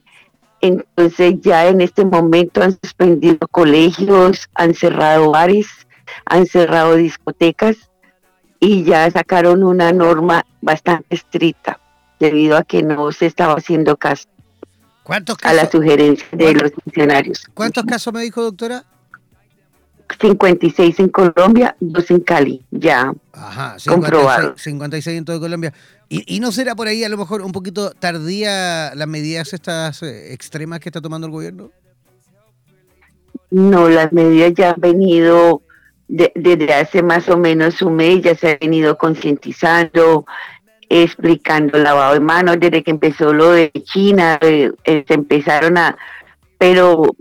[0.61, 5.67] entonces ya en este momento han suspendido colegios, han cerrado bares,
[6.25, 7.77] han cerrado discotecas
[8.59, 11.79] y ya sacaron una norma bastante estricta
[12.19, 14.27] debido a que no se estaba haciendo caso
[15.03, 17.45] ¿Cuántos a la casos, sugerencia de los funcionarios.
[17.53, 18.85] ¿cuántos casos me dijo, doctora?
[20.19, 23.13] 56 en Colombia, dos en Cali, ya.
[23.33, 24.53] Ajá, Comprobado.
[24.57, 25.73] 56, 56 en todo Colombia.
[26.09, 30.03] ¿Y, ¿Y no será por ahí a lo mejor un poquito tardía las medidas estas
[30.03, 31.71] eh, extremas que está tomando el gobierno?
[33.49, 35.61] No, las medidas ya han venido
[36.07, 40.25] desde hace más o menos un mes, ya se ha venido concientizando,
[40.89, 45.77] explicando el lavado de manos, desde que empezó lo de China, eh, eh, se empezaron
[45.77, 45.97] a,
[46.57, 47.15] pero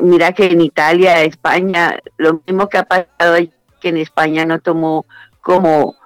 [0.00, 3.36] mira que en Italia, España, lo mismo que ha pasado
[3.80, 5.06] que en España no tomó
[5.40, 5.96] como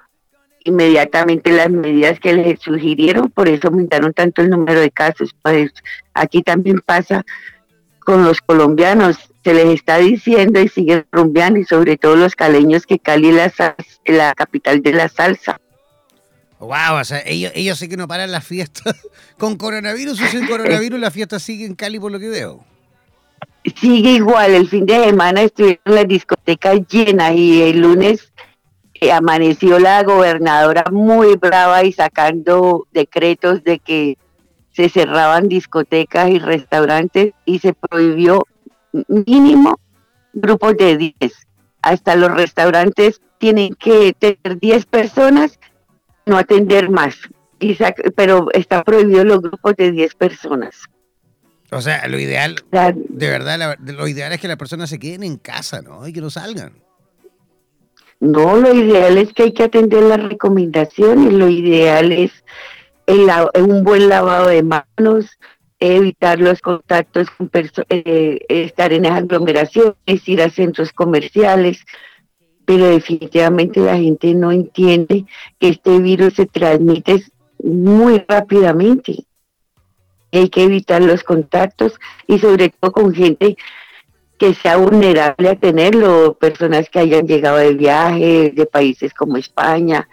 [0.64, 5.34] inmediatamente las medidas que les sugirieron, por eso aumentaron tanto el número de casos.
[5.42, 5.72] Pues
[6.14, 7.24] aquí también pasa
[8.00, 12.86] con los colombianos, se les está diciendo y siguen rumbeando, y sobre todo los caleños
[12.86, 13.76] que Cali es la,
[14.06, 15.60] la capital de la salsa.
[16.58, 18.96] Wow, o sea, ellos, ellos sí que no paran las fiestas.
[19.38, 22.64] Con coronavirus o sin coronavirus, la fiesta sigue en Cali por lo que veo.
[23.64, 28.32] Sigue igual, el fin de semana estuvieron las discotecas llenas y el lunes
[28.94, 34.18] eh, amaneció la gobernadora muy brava y sacando decretos de que
[34.72, 38.46] se cerraban discotecas y restaurantes y se prohibió
[39.08, 39.78] mínimo
[40.32, 41.14] grupos de 10.
[41.82, 45.58] Hasta los restaurantes tienen que tener 10 personas,
[46.26, 47.16] no atender más.
[48.16, 50.88] pero está prohibido los grupos de 10 personas.
[51.72, 55.38] O sea, lo ideal, de verdad, lo ideal es que las personas se queden en
[55.38, 56.06] casa, ¿no?
[56.06, 56.74] Y que no salgan.
[58.20, 62.30] No, lo ideal es que hay que atender las recomendaciones, lo ideal es
[63.06, 63.26] el,
[63.58, 65.38] un buen lavado de manos,
[65.80, 67.50] evitar los contactos con
[67.88, 69.96] eh, estar en aglomeraciones,
[70.26, 71.78] ir a centros comerciales,
[72.66, 75.24] pero definitivamente la gente no entiende
[75.58, 77.24] que este virus se transmite
[77.64, 79.24] muy rápidamente
[80.38, 83.56] hay que evitar los contactos y sobre todo con gente
[84.38, 90.08] que sea vulnerable a tenerlo, personas que hayan llegado de viaje de países como España.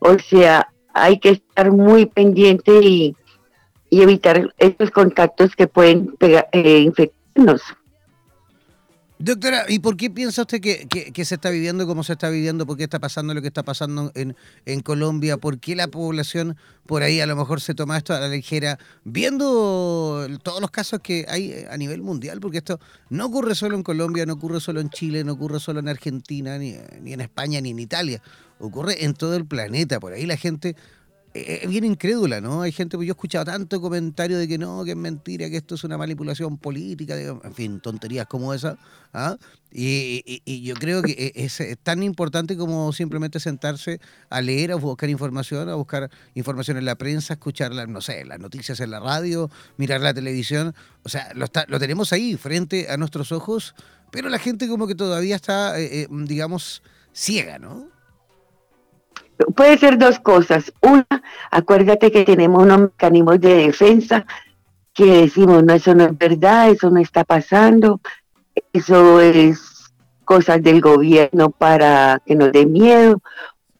[0.00, 3.16] O sea, hay que estar muy pendiente y,
[3.90, 7.62] evitar estos contactos que pueden eh, infectarnos.
[9.24, 12.66] Doctora, ¿y por qué piensa usted que, se está viviendo como se está viviendo?
[12.66, 14.34] ¿Por qué está pasando lo que está pasando en,
[14.66, 15.36] en, Colombia?
[15.36, 16.56] ¿Por qué la población
[16.86, 18.80] por ahí a lo mejor se toma esto a la ligera?
[19.04, 23.84] Viendo todos los casos que hay a nivel mundial, porque esto no ocurre solo en
[23.84, 27.60] Colombia, no ocurre solo en Chile, no ocurre solo en Argentina, ni, ni en España,
[27.60, 28.20] ni en Italia.
[28.58, 30.00] Ocurre en todo el planeta.
[30.00, 30.74] Por ahí la gente
[31.34, 32.62] es bien incrédula, ¿no?
[32.62, 35.56] Hay gente, pues yo he escuchado tanto comentario de que no, que es mentira, que
[35.56, 38.76] esto es una manipulación política, en fin, tonterías como esa.
[39.14, 39.36] ¿ah?
[39.70, 45.08] Y, yo creo que e, es, tan importante como simplemente sentarse a leer, a buscar
[45.08, 49.50] información, a buscar información en la prensa, escuchar, no sé, las noticias en la radio,
[49.78, 50.74] mirar la televisión.
[51.02, 53.74] O sea, lo, está, lo tenemos ahí, frente a nuestros ojos,
[54.10, 56.82] pero la gente como que todavía está, eh, eh, digamos,
[57.14, 57.91] ciega, ¿no?
[59.54, 60.72] Puede ser dos cosas.
[60.80, 61.06] Una,
[61.50, 64.26] acuérdate que tenemos unos mecanismos de defensa
[64.94, 68.00] que decimos, no, eso no es verdad, eso no está pasando,
[68.72, 69.92] eso es
[70.24, 73.20] cosas del gobierno para que nos dé miedo.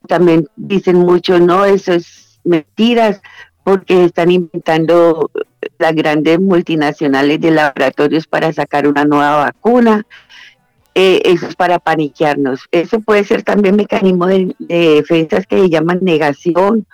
[0.08, 3.20] También dicen mucho, no, eso es mentiras,
[3.64, 5.30] porque están inventando
[5.78, 10.04] las grandes multinacionales de laboratorios para sacar una nueva vacuna.
[10.94, 12.68] Eh, eso es para paniquearnos.
[12.70, 16.86] Eso puede ser también mecanismo de, defensas que se llaman negación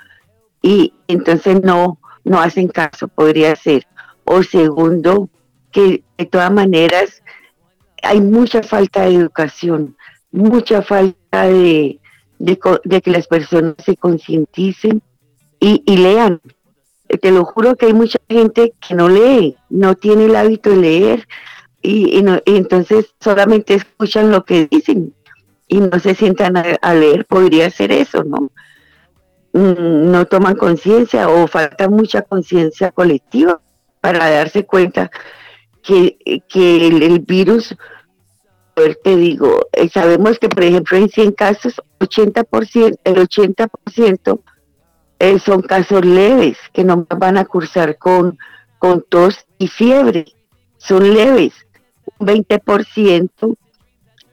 [0.62, 3.86] y entonces no, no hacen caso, podría ser.
[4.24, 5.28] O segundo,
[5.72, 7.22] que de todas maneras
[8.03, 9.96] hay mucha falta de educación,
[10.30, 11.99] mucha falta de,
[12.38, 15.03] de, que las personas se concienticen
[15.59, 16.40] y, y lean.
[17.20, 20.76] Te lo juro que hay mucha gente que no lee, no tiene el hábito de
[20.76, 21.28] leer
[21.91, 25.14] y, entonces solamente escuchan lo que dicen
[25.66, 28.51] y no se sientan a, leer, podría ser eso, ¿no?
[29.55, 33.61] Mm, no toman conciencia o falta mucha conciencia colectiva
[34.03, 35.11] para darse cuenta
[35.82, 36.18] que,
[36.55, 37.74] el, virus,
[38.74, 44.41] pues te digo, eh, sabemos que por ejemplo en 100 casos, 80%, el 80%
[45.20, 48.39] eh, son casos leves que no van a cursar con,
[48.78, 50.26] con tos y fiebre,
[50.76, 51.55] son leves
[52.19, 53.57] 20%,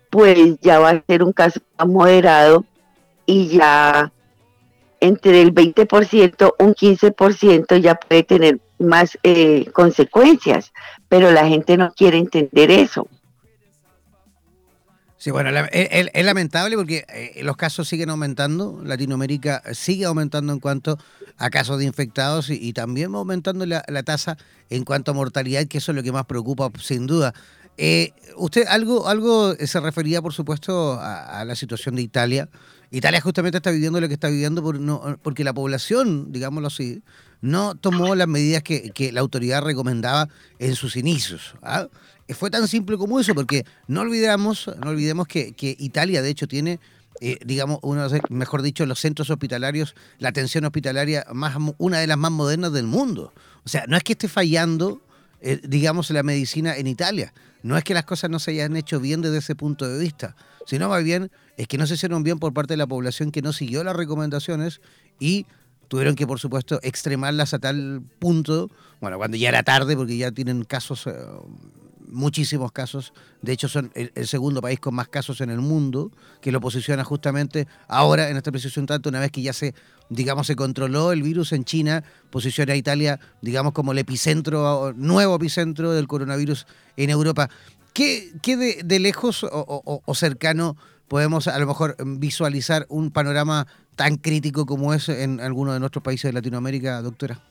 [0.10, 2.66] pues ya va a ser un caso moderado
[3.26, 4.12] y ya
[5.00, 10.72] entre el 20%, un 15% ya puede tener más eh, consecuencias,
[11.10, 13.08] pero la gente no quiere entender eso.
[15.18, 21.00] Sí, bueno, es, lamentable porque eh, los casos siguen aumentando, Latinoamérica sigue aumentando en cuanto
[21.38, 24.38] a casos de infectados y, también aumentando la, la, tasa
[24.70, 27.34] en cuanto a mortalidad, que eso es lo que más preocupa sin duda.
[27.78, 32.50] Eh, usted algo, algo se refería, por supuesto, a, la situación de Italia.
[32.92, 34.64] Italia justamente está viviendo lo que está viviendo
[35.22, 37.02] porque la población, digámoslo así,
[37.42, 41.56] no tomó las medidas que, la autoridad recomendaba en sus inicios.
[41.62, 41.88] ¿ah?
[42.30, 46.48] Fue tan simple como eso, porque no olvidamos, no olvidemos que, que Italia, de hecho,
[46.48, 46.80] tiene
[47.22, 52.18] eh, digamos, uno, mejor dicho, los centros hospitalarios, la atención hospitalaria más una de las
[52.18, 53.34] más modernas del mundo.
[53.64, 55.02] O sea, no es que esté fallando,
[55.42, 57.34] eh, digamos, la medicina en Italia.
[57.66, 60.36] No es que las cosas no se hayan hecho bien desde ese punto de vista,
[60.68, 63.42] sino más bien es que no se hicieron bien por parte de la población que
[63.42, 64.82] no siguió las recomendaciones
[65.20, 65.48] y
[65.88, 68.70] tuvieron que, por supuesto, extremarlas a tal punto,
[69.02, 71.16] bueno, cuando ya era tarde, porque ya tienen casos eh,
[72.10, 73.14] muchísimos casos.
[73.42, 77.04] De hecho, son el, segundo país con más casos en el mundo, que lo posiciona
[77.04, 79.74] justamente ahora, en esta precisión tanto, una vez que ya se,
[80.10, 85.36] digamos, se controló el virus en China, posiciona a Italia, digamos, como el epicentro, nuevo
[85.36, 87.50] epicentro del coronavirus en Europa.
[87.94, 90.76] ¿Qué, qué de, lejos o, o cercano
[91.08, 96.04] podemos a lo mejor visualizar un panorama tan crítico como es en alguno de nuestros
[96.04, 97.42] países de Latinoamérica, doctora?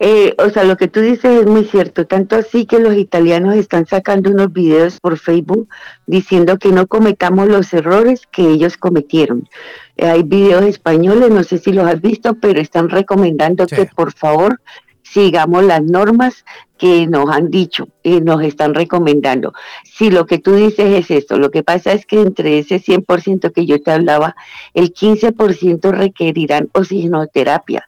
[0.00, 3.56] Eh, o sea, lo que tú dices es muy cierto, tanto así que los italianos
[3.56, 5.68] están sacando unos videos por Facebook
[6.06, 9.48] diciendo que no cometamos los errores que ellos cometieron.
[9.96, 14.12] Eh, hay videos españoles, no sé si los has visto, pero están recomendando que por
[14.12, 14.60] favor
[15.02, 16.44] sigamos las normas
[16.76, 19.52] que nos han dicho y nos están recomendando.
[19.84, 23.52] Si lo que tú dices es esto, lo que pasa es que entre ese 100%
[23.52, 24.36] que yo te hablaba,
[24.74, 27.87] el 15% requerirán oxigenoterapia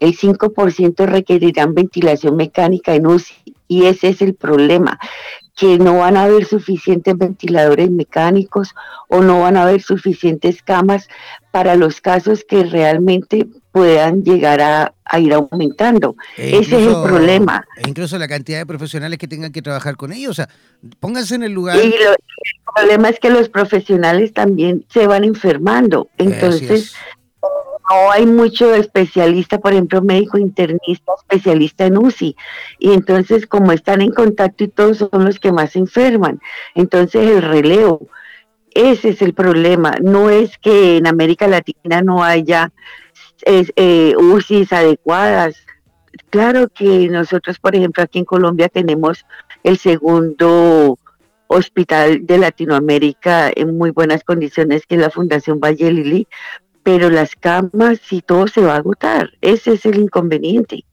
[0.00, 4.98] el 5% requerirán ventilación mecánica en UCI y ese es el problema,
[5.56, 8.74] que no van a haber suficientes ventiladores mecánicos
[9.06, 11.08] o no van a haber suficientes camas
[11.52, 16.16] para los casos que realmente puedan llegar a, ir aumentando.
[16.36, 17.64] E ese es el problema.
[17.76, 20.30] E incluso la cantidad de profesionales que tengan que trabajar con ellos.
[20.30, 20.48] O sea,
[20.98, 21.76] pónganse en el lugar.
[21.76, 22.16] Y el
[22.74, 26.08] problema es que los profesionales también se van enfermando.
[26.18, 26.94] Entonces,
[27.90, 32.36] no hay mucho especialista, por ejemplo, médico internista, especialista en UCI.
[32.78, 36.40] Y entonces, como están en contacto y todos son los que más se enferman.
[36.74, 38.06] Entonces, el relevo,
[38.74, 39.96] ese es el problema.
[40.00, 42.72] No es que en América Latina no haya
[43.44, 45.56] eh, UCIs adecuadas.
[46.30, 49.24] Claro que nosotros, por ejemplo, aquí en Colombia tenemos
[49.64, 50.96] el segundo
[51.48, 56.28] hospital de Latinoamérica en muy buenas condiciones, que es la Fundación Valle Lili,
[56.82, 59.30] pero las camas y todo se va a agotar.
[59.40, 60.84] Ese es el inconveniente.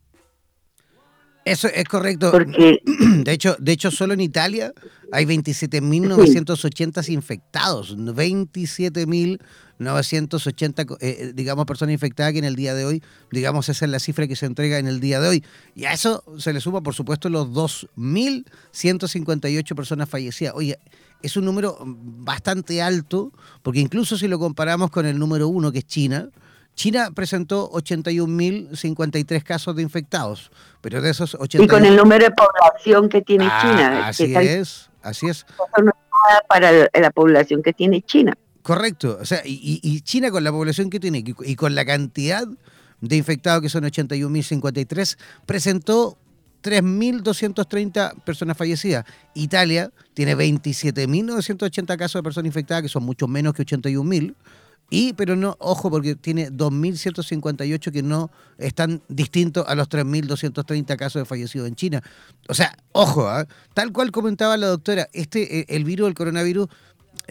[1.48, 2.30] Eso es correcto.
[2.30, 2.82] Porque,
[3.24, 4.74] de hecho, de hecho, solo en Italia
[5.12, 7.96] hay 27.980 infectados.
[7.96, 13.90] 27.980, eh, eh, digamos, personas infectadas que en el día de hoy, digamos, esa es
[13.90, 15.42] la cifra que se entrega en el día de hoy.
[15.74, 20.52] Y a eso se le suma, por supuesto, los 2.158 personas fallecidas.
[20.54, 20.78] Oye,
[21.22, 25.78] es un número bastante alto, porque incluso si lo comparamos con el número uno, que
[25.78, 26.28] es China,
[26.74, 31.64] China presentó 81.053 casos de infectados, pero de esos 81...
[31.64, 34.06] Y con el número de población que tiene ah, China.
[34.06, 35.44] Así es, así es.
[36.48, 38.38] para la población que tiene China.
[38.62, 42.46] Correcto, o sea, y, y China con la población que tiene y con la cantidad
[43.00, 46.16] de infectados que son 81.053, presentó
[46.68, 49.04] 3.230 personas fallecidas.
[49.34, 54.34] Italia tiene 27.980 casos de personas infectadas, que son mucho menos que 81.000.
[54.90, 61.20] Y, pero no, ojo, porque tiene 2.158 que no están distintos a los 3.230 casos
[61.20, 62.02] de fallecidos en China.
[62.48, 63.46] O sea, ojo, ¿ah?
[63.74, 66.68] tal cual comentaba la doctora, este, eh, el virus, el coronavirus,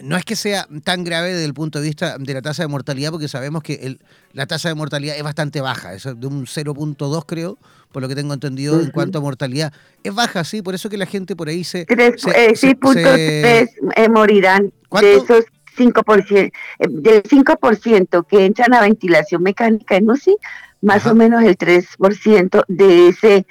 [0.02, 2.68] no es que sea tan grave desde el punto de vista de la tasa de
[2.68, 4.00] mortalidad, porque sabemos que el,
[4.32, 7.58] la tasa de mortalidad es bastante baja, es de un 0.2 creo,
[7.92, 9.72] por lo que tengo entendido en cuanto a mortalidad.
[10.04, 11.86] Es baja, sí, por eso que la gente por ahí se...
[11.86, 15.44] 3.3 eh, morirán de esos
[15.76, 16.50] 5%, eh,
[16.88, 20.36] del 5% que entran a ventilación mecánica en UCI,
[20.80, 23.46] más o menos el 3% de ese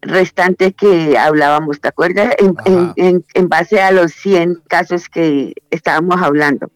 [0.00, 2.34] restante que hablábamos, ¿te acuerdas?
[2.38, 6.70] En, en, base a los 100 casos que estábamos hablando.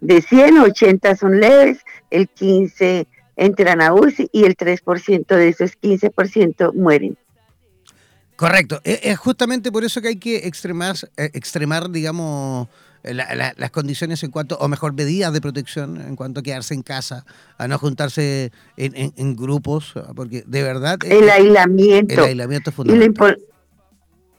[0.00, 1.78] De 100, 80 son leves,
[2.10, 7.16] el 15 entran a UCI y el 3% de esos 15% mueren.
[8.36, 8.80] Correcto.
[8.84, 12.68] E, es justamente por eso que hay que extremar, eh, extremar digamos,
[13.04, 17.24] las condiciones en cuanto, o mejor, medidas de protección en cuanto a quedarse en casa,
[17.58, 20.98] a no juntarse en, grupos, porque de verdad...
[21.04, 22.14] El aislamiento.
[22.14, 23.38] El aislamiento es fundamental.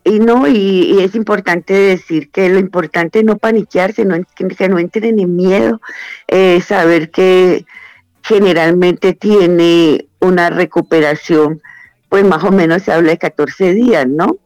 [0.07, 4.77] Y, no, y, es importante decir que lo importante es no paniquearse, no, que no
[4.77, 5.81] entren en miedo,
[6.27, 7.65] eh, saber que
[8.23, 11.61] generalmente tiene una recuperación,
[12.09, 14.37] pues más o menos se habla de 14 días, ¿no?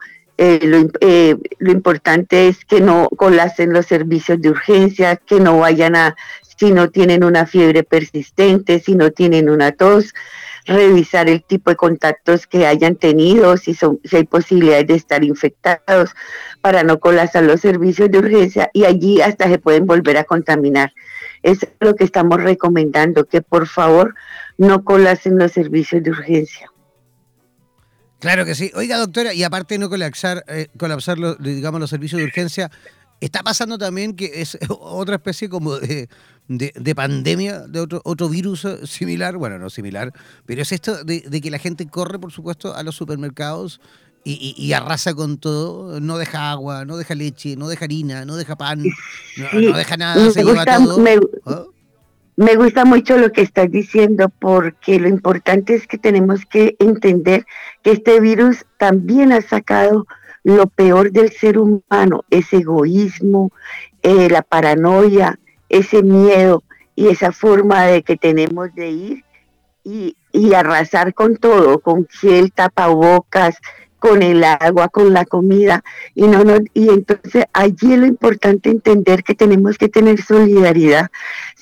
[0.41, 5.59] Eh, lo, eh, lo, importante es que no colapsen los servicios de urgencia, que no
[5.59, 6.15] vayan a,
[6.57, 10.13] si no tienen una fiebre persistente, si no tienen una tos,
[10.65, 13.75] revisar el tipo de contactos que hayan tenido, si,
[14.13, 16.11] hay posibilidades de estar infectados,
[16.61, 20.93] para no colapsar los servicios de urgencia y allí hasta se pueden volver a contaminar.
[21.43, 24.15] Es lo que estamos recomendando, que por favor
[24.57, 26.68] no colapsen los servicios de urgencia.
[28.19, 28.71] Claro que sí.
[28.75, 32.69] Oiga, doctora, y aparte de no colapsar, eh, colapsar los, digamos, los servicios de urgencia,
[33.21, 36.09] está pasando también que es otra especie como de,
[36.47, 40.13] de, pandemia, de otro, otro virus similar, bueno, no similar,
[40.45, 43.79] pero es esto de, que la gente corre, por supuesto, a los supermercados
[44.25, 48.55] y, arrasa con todo, no deja agua, no deja leche, no deja harina, no deja
[48.57, 48.83] pan,
[49.53, 51.03] no, deja nada, se lleva todo.
[51.45, 51.63] ¿Ah?
[52.39, 57.45] Me gusta mucho lo que estás diciendo porque lo importante es que tenemos que entender
[57.83, 60.07] que este virus también ha sacado
[60.43, 63.51] lo peor del ser humano, ese egoísmo,
[64.03, 65.37] eh, la paranoia,
[65.67, 66.63] ese miedo
[66.95, 69.25] y esa forma de que tenemos de ir
[69.83, 70.15] y,
[70.53, 73.57] arrasar con todo, con gel, tapabocas,
[73.99, 75.83] con el agua, con la comida,
[76.15, 81.09] y no, no, y entonces allí es lo importante entender que tenemos que tener solidaridad.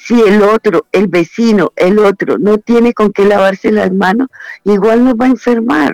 [0.08, 4.30] Si el otro, el vecino, el otro no tiene con qué lavarse las manos,
[4.64, 5.94] igual nos va a enfermar.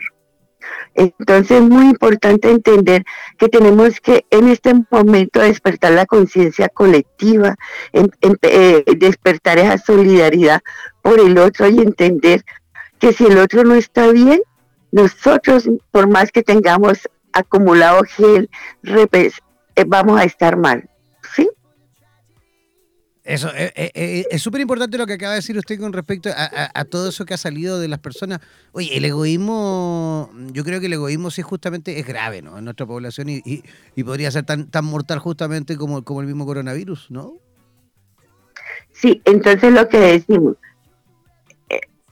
[0.93, 3.03] Entonces es muy importante entender
[3.39, 7.55] que tenemos que en este momento despertar la conciencia colectiva,
[7.91, 10.61] eh, despertar esa solidaridad
[11.01, 12.45] por el otro y entender
[12.99, 14.43] que si el otro no está bien,
[14.91, 18.47] nosotros, por más que tengamos acumulado gel,
[18.84, 19.32] eh,
[19.88, 20.88] vamos a estar mal.
[23.24, 26.84] Eso, eh, eh, es súper importante lo que acaba de decir usted con respecto a,
[26.86, 28.41] todo eso que ha salido de las personas.
[28.74, 32.57] Oye, el egoísmo, yo creo que el egoísmo sí justamente es grave, ¿no?
[32.57, 36.45] En nuestra población y, y, podría ser tan, tan mortal justamente como, como el mismo
[36.45, 37.36] coronavirus, ¿no?
[38.91, 40.57] Sí, entonces lo que decimos,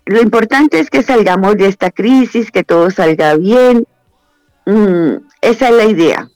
[0.06, 3.86] lo importante es que salgamos de esta crisis, que todo salga bien.
[4.66, 6.30] Mm, esa es la idea.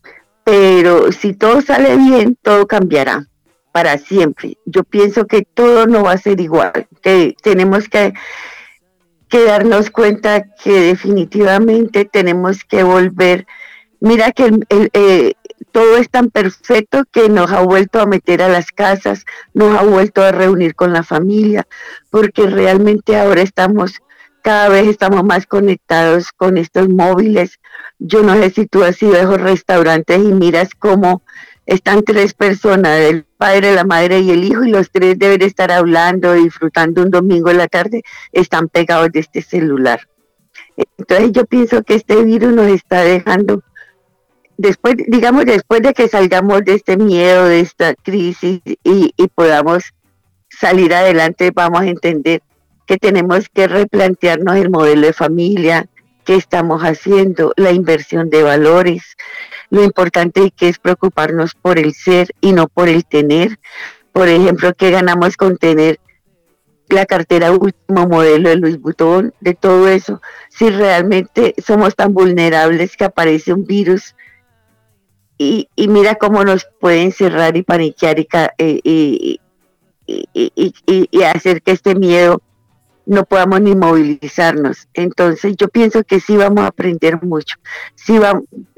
[0.43, 3.27] Pero si todo sale bien, todo cambiará
[3.75, 4.57] para siempre.
[4.65, 8.13] Yo pienso que todo no va a ser igual, que tenemos que,
[9.29, 13.45] darnos cuenta que definitivamente tenemos que volver.
[13.99, 15.33] Mira que eh,
[15.73, 19.83] todo es tan perfecto que nos ha vuelto a meter a las casas, nos ha
[19.83, 21.67] vuelto a reunir con la familia,
[22.09, 24.01] porque realmente ahora estamos,
[24.41, 27.59] cada vez estamos más conectados con estos móviles.
[27.99, 31.23] Yo no sé si tú has ido a esos restaurantes y miras cómo
[31.65, 35.71] están tres personas, el padre, la madre y el hijo, y los tres deben estar
[35.71, 40.07] hablando, disfrutando un domingo en la tarde, están pegados de este celular.
[40.97, 43.63] Entonces yo pienso que este virus nos está dejando
[44.57, 49.93] después, digamos, después de que salgamos de este miedo, de esta crisis y, podamos
[50.49, 52.41] salir adelante, vamos a entender
[52.85, 55.87] que tenemos que replantearnos el modelo de familia,
[56.23, 59.17] qué estamos haciendo, la inversión de valores,
[59.69, 63.59] lo importante que es preocuparnos por el ser y no por el tener.
[64.11, 65.99] Por ejemplo, ¿qué ganamos con tener
[66.87, 70.21] la cartera último modelo de Luis Butón, de todo eso?
[70.49, 74.15] Si realmente somos tan vulnerables que aparece un virus
[75.37, 78.17] y, mira cómo nos pueden cerrar y paniquear
[78.57, 79.39] eh, y,
[80.07, 82.41] y, hacer que este miedo
[83.05, 84.87] no podamos ni movilizarnos.
[84.93, 87.57] Entonces yo pienso que sí vamos a aprender mucho,
[87.95, 88.17] sí,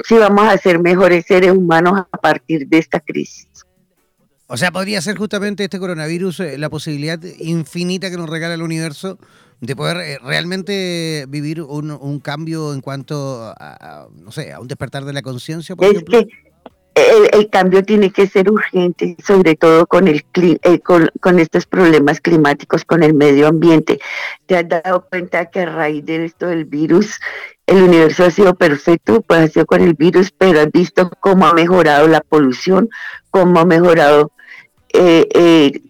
[0.06, 3.48] sí vamos a ser mejores seres humanos a partir de esta crisis.
[4.50, 8.62] O sea, podría ser justamente este coronavirus eh, la posibilidad infinita que nos regala el
[8.62, 9.18] universo
[9.60, 15.04] de poder eh, realmente vivir un, cambio en cuanto a, no sé, a un despertar
[15.04, 16.20] de la conciencia, por ejemplo
[17.34, 22.86] el, cambio tiene que ser urgente, sobre todo con, el, eh, con, estos problemas climáticos,
[22.86, 24.00] con el medio ambiente.
[24.46, 27.20] ¿Te has dado cuenta que a raíz de esto del virus,
[27.66, 31.46] el universo ha sido perfecto, pues ha sido con el virus, pero has visto cómo
[31.46, 32.90] ha mejorado la polución,
[33.30, 34.32] cómo ha mejorado,
[34.94, 35.82] eh, eh,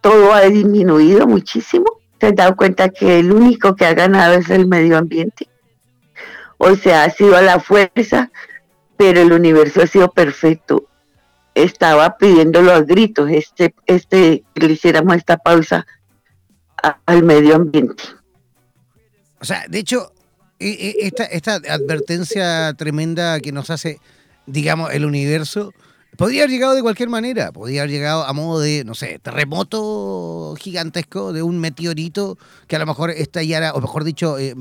[0.00, 1.86] todo ha disminuido muchísimo.
[2.18, 5.48] ¿Te has dado cuenta que el único que ha ganado es el medio ambiente?
[6.58, 8.30] O sea, ha sido a la fuerza
[9.02, 10.88] pero el universo ha sido perfecto.
[11.56, 15.84] Estaba pidiéndolo a gritos, este, este, que le hiciéramos esta pausa
[17.04, 18.04] al medio ambiente.
[19.40, 20.12] O sea, de hecho,
[20.60, 23.98] e, e, esta, esta advertencia tremenda que nos hace,
[24.46, 25.72] digamos, el universo,
[26.16, 30.54] podría haber llegado de cualquier manera, podría haber llegado a modo de, no sé, terremoto
[30.60, 32.38] gigantesco, de un meteorito
[32.68, 34.54] que a lo mejor estallara, o mejor dicho, eh,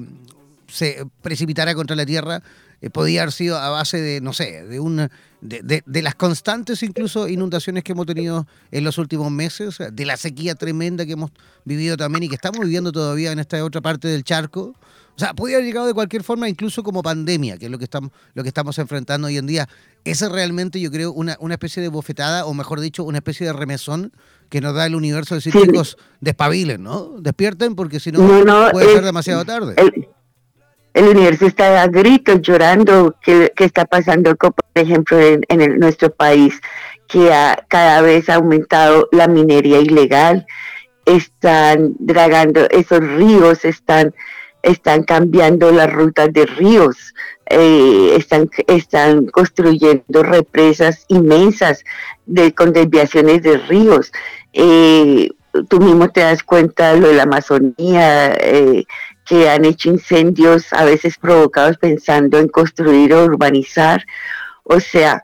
[0.67, 2.41] se precipitara contra la Tierra
[2.81, 5.11] eh, podía haber sido a base de, no sé, de una
[5.41, 10.15] de, de, las constantes incluso inundaciones que hemos tenido en los últimos meses, de la
[10.17, 11.31] sequía tremenda que hemos
[11.65, 14.75] vivido también y que estamos viviendo todavía en esta otra parte del charco.
[15.15, 17.83] O sea, podría haber llegado de cualquier forma, incluso como pandemia, que es lo que
[17.83, 19.67] estamos, lo que estamos enfrentando hoy en día.
[20.05, 23.45] Esa es realmente, yo creo, una, una especie de bofetada, o mejor dicho, una especie
[23.45, 24.13] de remesón
[24.49, 27.15] que nos da el universo de decir, chicos, despabilen, ¿no?
[27.19, 29.75] Despierten porque si no, puede ser demasiado tarde
[30.93, 36.59] el universo está a gritos llorando qué, está pasando, por ejemplo, en, nuestro país,
[37.07, 40.45] que ha, cada vez ha aumentado la minería ilegal,
[41.05, 44.13] están dragando esos ríos, están,
[44.63, 47.13] están cambiando las rutas de ríos,
[47.49, 51.83] eh, están, están construyendo represas inmensas
[52.25, 54.11] de, con desviaciones de ríos.
[54.53, 55.29] Eh,
[55.69, 58.85] tú mismo te das cuenta de lo de la Amazonía, eh,
[59.31, 64.05] que han hecho incendios a veces provocados pensando en construir o urbanizar.
[64.63, 65.23] O sea,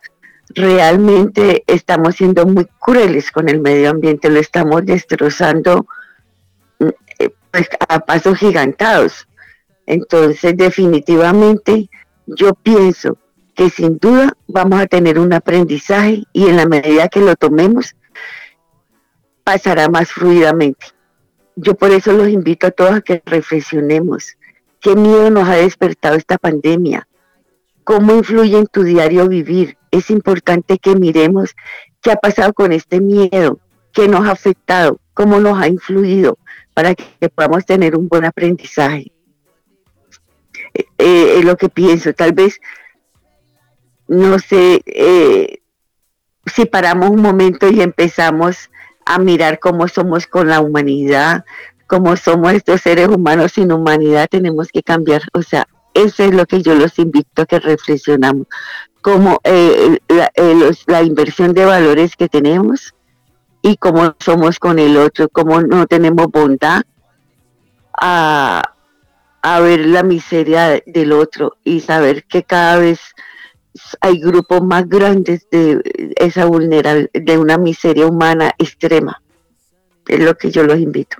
[0.55, 5.87] realmente estamos siendo muy crueles con el medio ambiente, lo estamos destrozando
[6.79, 6.87] mm,
[7.19, 9.27] eh, pues, a pasos gigantados.
[9.85, 11.89] Entonces, definitivamente,
[12.27, 13.17] yo pienso
[13.55, 17.93] que sin duda vamos a tener un aprendizaje y en la medida que lo tomemos,
[19.43, 20.96] pasará más fluidamente.
[21.59, 24.37] Yo por eso los invito a todos a que reflexionemos.
[24.79, 27.07] ¿Qué miedo nos ha despertado esta pandemia?
[27.83, 29.75] ¿Cómo influye en tu diario vivir?
[29.89, 31.55] Es importante que miremos
[32.03, 33.59] qué ha pasado con este miedo,
[33.91, 36.37] qué nos ha afectado, cómo nos ha influido,
[36.75, 39.11] para que podamos tener un buen aprendizaje.
[40.75, 42.13] Eh, eh, es lo que pienso.
[42.13, 42.61] Tal vez,
[44.07, 45.61] no sé, eh,
[46.45, 48.69] si paramos un momento y empezamos
[49.07, 51.45] a mirar cómo somos con la humanidad,
[51.87, 55.21] cómo somos estos seres humanos sin humanidad, tenemos que cambiar.
[55.33, 58.47] O sea, eso es lo que yo los invito a que reflexionamos,
[59.01, 62.93] como eh, eh, la, inversión de valores que tenemos
[63.61, 66.81] y cómo somos con el otro, cómo no tenemos bondad
[67.99, 68.61] a,
[69.41, 72.99] a ver la miseria del otro y saber que cada vez
[74.01, 75.81] hay grupos más grandes de
[76.17, 79.21] esa vulnerabilidad, de una miseria humana extrema.
[80.07, 81.17] Es lo que yo los invito.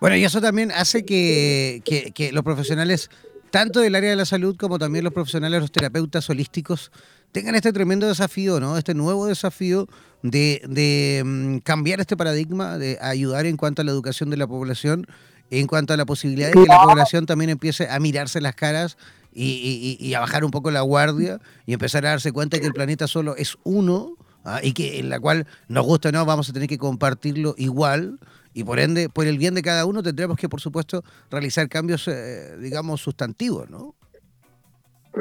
[0.00, 1.82] Bueno, y eso también hace que,
[2.14, 3.10] que, los profesionales,
[3.50, 6.92] tanto del área de la salud como también los profesionales, los terapeutas holísticos,
[7.32, 8.76] tengan este tremendo desafío, ¿no?
[8.76, 9.88] Este nuevo desafío
[10.22, 14.46] de, de mm, cambiar este paradigma, de ayudar en cuanto a la educación de la
[14.46, 15.06] población,
[15.50, 18.96] en cuanto a la posibilidad de que la población también empiece a mirarse las caras
[19.34, 23.08] y, a bajar un poco la guardia y empezar a darse cuenta que el planeta
[23.08, 24.60] solo es uno ¿ah?
[24.62, 28.18] y que en la cual nos gusta o no vamos a tener que compartirlo igual
[28.54, 32.06] y por ende, por el bien de cada uno tendremos que, por supuesto, realizar cambios,
[32.06, 33.96] eh, digamos, sustantivos, ¿no?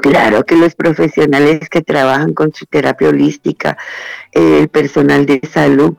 [0.02, 3.78] Claro que los profesionales que trabajan con su terapia holística,
[4.32, 5.96] el personal de salud,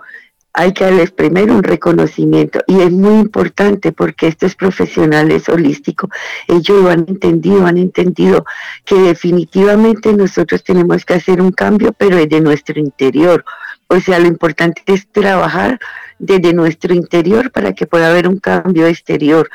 [0.57, 6.11] hay que darles primero un reconocimiento y es muy importante porque estos profesionales holísticos,
[6.47, 8.45] ellos lo han entendido, han entendido
[8.85, 13.45] que definitivamente nosotros tenemos que hacer un cambio, pero desde nuestro interior.
[13.89, 15.81] O sea, lo importante es trabajar
[16.21, 19.51] desde nuestro interior para que pueda haber un cambio exterior.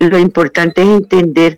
[0.00, 1.56] Lo importante es entender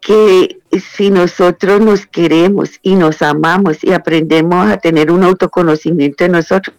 [0.00, 6.30] que si nosotros nos queremos y nos amamos y aprendemos a tener un autoconocimiento de
[6.30, 6.76] nosotros,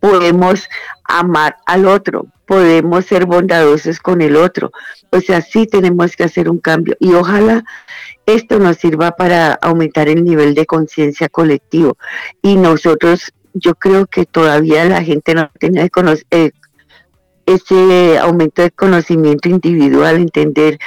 [0.00, 0.68] podemos
[1.04, 4.70] amar al otro, podemos ser bondadosos con el otro.
[5.10, 7.64] O sea, sí tenemos que hacer un cambio y ojalá
[8.26, 11.96] esto nos sirva para aumentar el nivel de conciencia colectivo.
[12.42, 15.90] Y nosotros, yo creo que todavía la gente no tiene
[16.30, 16.50] eh,
[17.46, 20.78] ese aumento de conocimiento individual, entender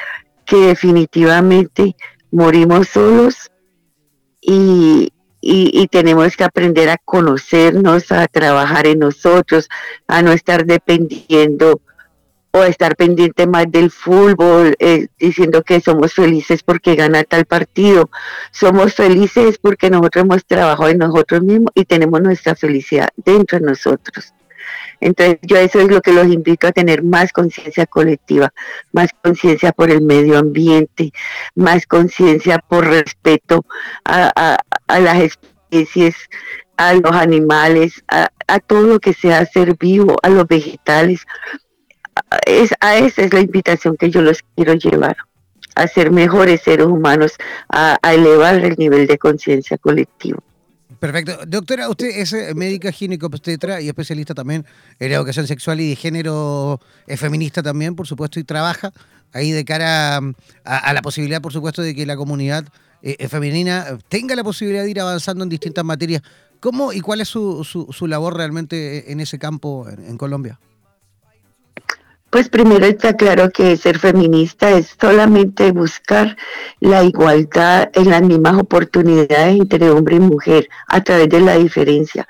[0.46, 1.96] que definitivamente
[2.32, 3.52] morimos solos
[4.42, 5.12] y,
[5.92, 9.70] tenemos que aprender a conocernos, a trabajar en nosotros,
[10.08, 11.82] a no estar dependiendo
[12.52, 17.46] o a estar pendiente más del fútbol, eh, diciendo que somos felices porque gana tal
[17.46, 18.10] partido.
[18.52, 23.66] Somos felices porque nosotros hemos trabajado en nosotros mismos y tenemos nuestra felicidad dentro de
[23.66, 24.34] nosotros.
[25.00, 28.54] Entonces yo eso es lo que los invito a tener más conciencia colectiva,
[28.92, 31.12] más conciencia por el medio ambiente,
[31.56, 33.66] más conciencia por respeto
[34.06, 34.58] a,
[34.88, 36.16] las especies,
[36.78, 41.26] a los animales, a, todo lo que sea ser vivo, a los vegetales.
[42.46, 45.18] Es, a esa es la invitación que yo los quiero llevar,
[45.76, 47.36] a ser mejores seres humanos,
[47.70, 50.42] a, a elevar el nivel de conciencia colectivo.
[51.00, 51.46] Perfecto.
[51.46, 54.66] Doctora, usted es eh, médica ginecobstetra y especialista también
[55.00, 58.92] en educación sexual y de género, es feminista también, por supuesto, y trabaja
[59.34, 60.18] ahí de cara
[60.64, 62.66] a, la posibilidad, por supuesto, de que la comunidad
[63.30, 66.24] femenina tenga la posibilidad de ir avanzando en distintas materias.
[66.60, 70.60] ¿Cómo y cuál es su, su, labor realmente en ese campo en Colombia?
[72.30, 76.36] Pues primero está claro que ser feminista es solamente buscar
[76.82, 82.28] la igualdad en las mismas oportunidades entre hombre y mujer a través de la diferencia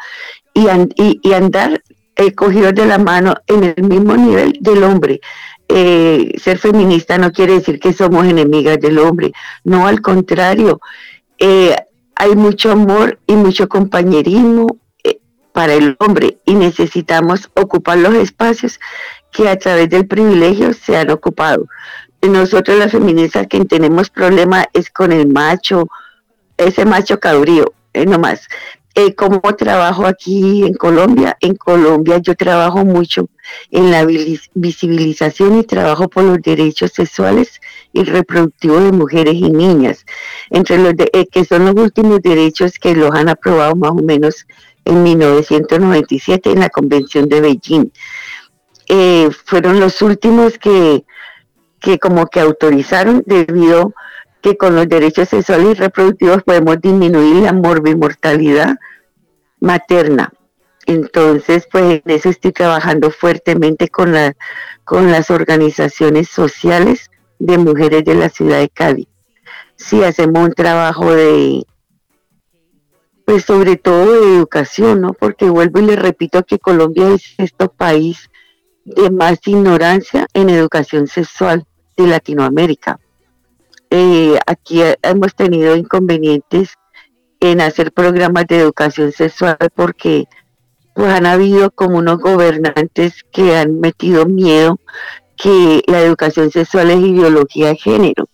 [0.54, 1.82] y, andar
[2.16, 5.20] eh, cogidos de la mano en el mismo nivel del hombre.
[5.68, 9.34] Eh, ser feminista no quiere decir que somos enemigas del hombre,
[9.64, 10.80] no, al contrario,
[11.39, 11.76] eh,
[12.16, 14.68] hay mucho amor y mucho compañerismo
[15.58, 18.80] para el hombre y necesitamos ocupar los espacios
[19.32, 21.67] que a través del privilegio se han ocupado.
[22.21, 25.88] Nosotros las feministas que tenemos problema es con el macho,
[26.57, 28.47] ese macho cabrío, eh, nomás.
[28.95, 31.38] Eh, ¿Cómo trabajo aquí en Colombia?
[31.39, 33.30] En Colombia yo trabajo mucho
[33.69, 34.03] en la
[34.55, 37.61] visibilización y trabajo por los derechos sexuales
[37.93, 40.03] y reproductivos de mujeres y niñas,
[40.49, 44.47] entre los eh, que son los últimos derechos que los han aprobado más o menos
[44.84, 47.91] en 1997 en la Convención de Beijing.
[48.88, 51.03] Eh, fueron los últimos que,
[51.79, 53.93] que como que autorizaron debido
[54.41, 58.77] que con los derechos sexuales y reproductivos podemos disminuir la morbimortalidad
[59.59, 60.31] materna.
[60.85, 64.35] Entonces, pues en eso estoy trabajando fuertemente con, la,
[64.85, 69.07] con las organizaciones sociales de mujeres de la ciudad de Cali.
[69.75, 71.65] Sí, hacemos un trabajo de,
[73.25, 75.13] pues sobre todo de educación, ¿no?
[75.13, 78.29] Porque vuelvo y le repito que Colombia es este país
[78.88, 81.65] de más ignorancia en educación sexual
[81.97, 82.99] de Latinoamérica.
[83.89, 86.69] Eh, aquí hemos tenido inconvenientes
[87.39, 90.25] en hacer programas de educación sexual porque
[90.93, 94.79] pues han habido como unos gobernantes que han metido miedo
[95.35, 98.29] que la educación sexual es ideología de género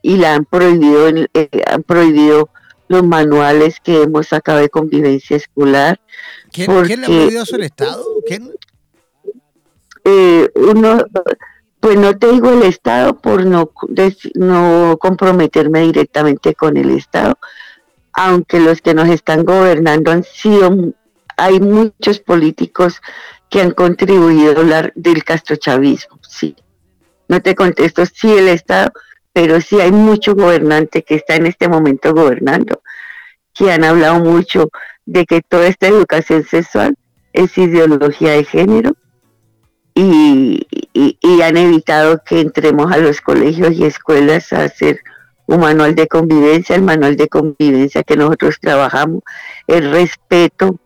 [0.00, 2.48] y la han prohibido, eh, han prohibido
[2.86, 6.00] los manuales que hemos sacado de convivencia escolar.
[6.52, 8.02] ¿Quién, le ha prohibido eso el Estado?
[8.26, 8.52] ¿Quién?
[10.04, 11.04] Eh, uno,
[11.80, 13.70] pues no te digo el Estado por no,
[14.34, 17.38] no comprometerme directamente con el Estado,
[18.12, 20.94] aunque los que nos están gobernando han sido,
[21.36, 23.00] hay muchos políticos
[23.48, 26.56] que han contribuido a hablar del castrochavismo, sí.
[27.28, 28.90] No te contesto si el Estado,
[29.32, 32.82] pero sí hay mucho gobernante que está en este momento gobernando,
[33.54, 34.68] que han hablado mucho
[35.06, 36.96] de que toda esta educación sexual
[37.32, 38.96] es ideología de género,
[40.00, 45.00] y, han evitado que entremos a los colegios y escuelas a hacer
[45.46, 49.22] un manual de convivencia, el manual de convivencia que nosotros trabajamos,
[49.66, 50.78] el respeto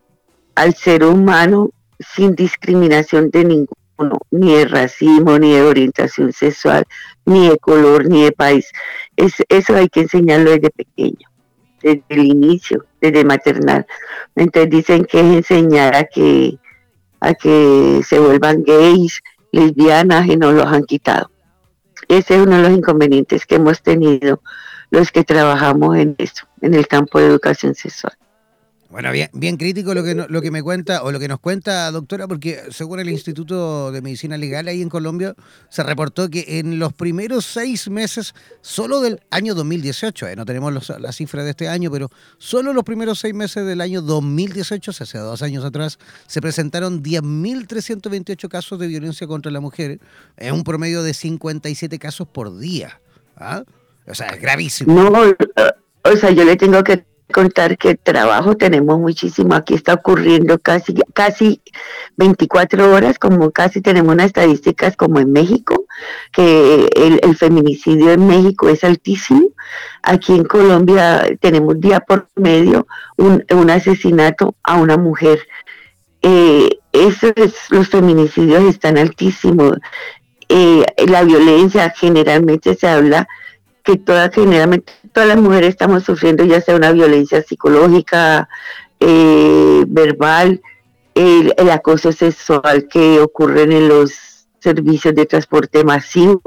[0.55, 6.85] al ser humano sin discriminación de ninguno, ni de racismo, ni de orientación sexual,
[7.25, 8.71] ni de color, ni de país.
[9.17, 11.27] Es, eso hay que enseñarlo desde pequeño,
[11.81, 13.85] desde el inicio, desde maternal.
[14.35, 16.57] Entonces dicen que es enseñar a que
[17.23, 19.21] a que se vuelvan gays,
[19.51, 21.31] lesbianas y no los han quitado.
[22.09, 24.41] Ese es uno de los inconvenientes que hemos tenido
[24.91, 28.13] los que trabajamos en eso, en el campo de educación sexual.
[28.93, 31.89] Bueno, bien, bien crítico lo que, lo que me cuenta o lo que nos cuenta,
[31.89, 35.33] doctora, porque según el Instituto de Medicina Legal ahí en Colombia,
[35.67, 40.89] se reportó que en los primeros seis meses, solo del año 2018, eh, no tenemos
[40.99, 44.93] la cifra de este año, pero solo los primeros seis meses del año 2018, o
[44.93, 50.01] sea, hace dos años atrás, se presentaron 10.328 casos de violencia contra la mujer,
[50.37, 53.01] en un promedio de 57 casos por día.
[53.37, 53.63] ¿ah?
[54.05, 54.93] O sea, es gravísimo.
[54.93, 55.19] No,
[56.03, 59.53] o sea, yo le tengo que contar que trabajo tenemos muchísimo.
[59.55, 61.61] Aquí está ocurriendo casi, casi
[62.15, 65.85] 24 horas, como casi tenemos unas estadísticas como en México,
[66.31, 69.49] que el, feminicidio en México es altísimo.
[70.01, 75.39] Aquí en Colombia tenemos día por medio un, asesinato a una mujer.
[76.21, 76.69] Eh,
[77.69, 79.73] los feminicidios están altísimos.
[80.47, 83.27] Eh, la violencia generalmente se habla
[83.83, 88.49] que toda, generalmente todas las mujeres estamos sufriendo ya sea una violencia psicológica,
[88.99, 90.61] eh, verbal,
[91.15, 96.41] el, acoso sexual que ocurre en los servicios de transporte masivo,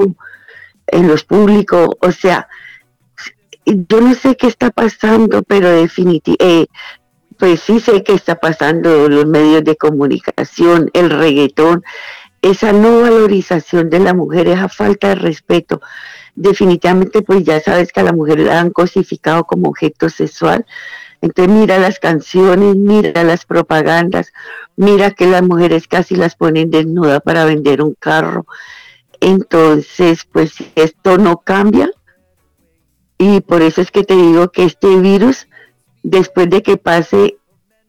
[0.87, 2.49] en los públicos, o sea,
[3.65, 6.67] yo no sé qué está pasando, pero definitivamente, eh,
[7.39, 11.85] pues sí sé qué está pasando, los medios de comunicación, el reggaetón,
[12.41, 15.81] esa no valorización de la mujer, esa falta de respeto
[16.37, 20.65] definitivamente pues ya sabes que a la mujer la han cosificado como objeto sexual.
[21.23, 24.33] Entonces mira las canciones, mira las propagandas,
[24.77, 28.47] mira que las mujeres casi las ponen desnuda para vender un carro.
[29.21, 31.91] Entonces, pues esto no cambia,
[33.19, 35.49] Y por eso es que te digo que este virus,
[36.03, 37.39] después de que pase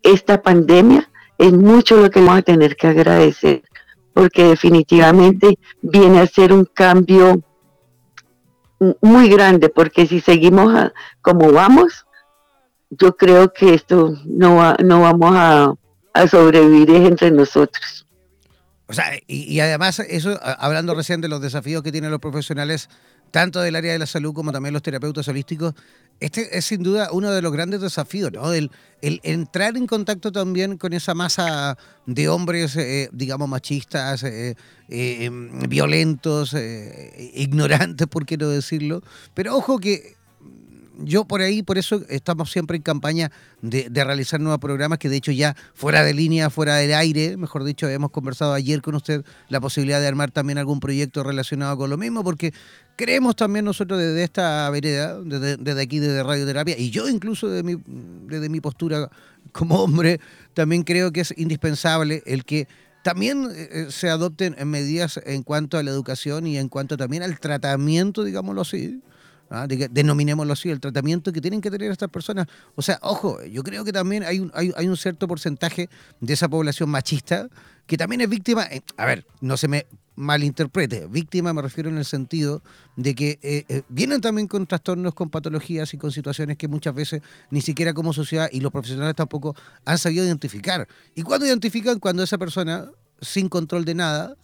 [0.02, 3.64] esta pandemia, es mucho lo que vamos a tener que agradecer,
[4.14, 7.41] porque definitivamente viene a ser un cambio
[9.01, 12.05] muy grande, porque si seguimos como vamos,
[12.89, 15.73] yo creo que esto no, no vamos a,
[16.32, 18.07] sobrevivir entre nosotros.
[18.88, 22.89] O sea, y, además, eso, hablando recién de los desafíos que tienen los profesionales,
[23.32, 25.73] tanto del área de la salud como también los terapeutas holísticos,
[26.19, 28.51] este es sin duda uno de los grandes desafíos, ¿no?
[28.51, 28.71] El,
[29.01, 34.55] entrar en contacto también con esa masa de hombres, eh, digamos, machistas, eh,
[34.89, 35.30] eh,
[35.69, 36.55] violentos,
[37.36, 39.03] ignorantes, por qué no decirlo.
[39.36, 40.16] Pero ojo que
[41.00, 43.32] yo por ahí, por eso estamos siempre en campaña
[43.62, 47.64] de, realizar nuevos programas, que de hecho ya fuera de línea, fuera del aire, mejor
[47.64, 51.89] dicho, habíamos conversado ayer con usted la posibilidad de armar también algún proyecto relacionado con
[51.89, 52.54] lo mismo, porque
[52.95, 57.82] creemos también nosotros desde esta vereda, desde, aquí, desde Radioterapia, y yo incluso desde mi,
[58.28, 59.10] desde mi postura
[59.52, 60.20] como hombre,
[60.54, 62.68] también creo que es indispensable el que
[63.04, 67.24] también eh, eh, se adopten medidas en cuanto a la educación y en cuanto también
[67.24, 69.02] al tratamiento, digámoslo así,
[69.50, 69.68] ¿ah?
[69.68, 72.48] denominémoslo así, el tratamiento que tienen que tener estas personas.
[72.76, 75.89] O sea, ojo, yo creo que también hay un, hay, un cierto porcentaje
[76.20, 77.50] de esa población machista
[77.86, 79.88] que también es víctima, eh, a ver, no se me
[80.18, 82.64] malinterprete, víctima me refiero en el sentido
[82.95, 86.93] de que eh, eh, vienen también con trastornos, con patologías y con situaciones que muchas
[86.95, 87.22] veces
[87.52, 90.88] ni siquiera como sociedad y los profesionales tampoco han sabido identificar.
[91.14, 92.00] ¿Y cuando identifican?
[92.00, 92.89] Cuando esa persona,
[93.22, 94.36] sin control de nada,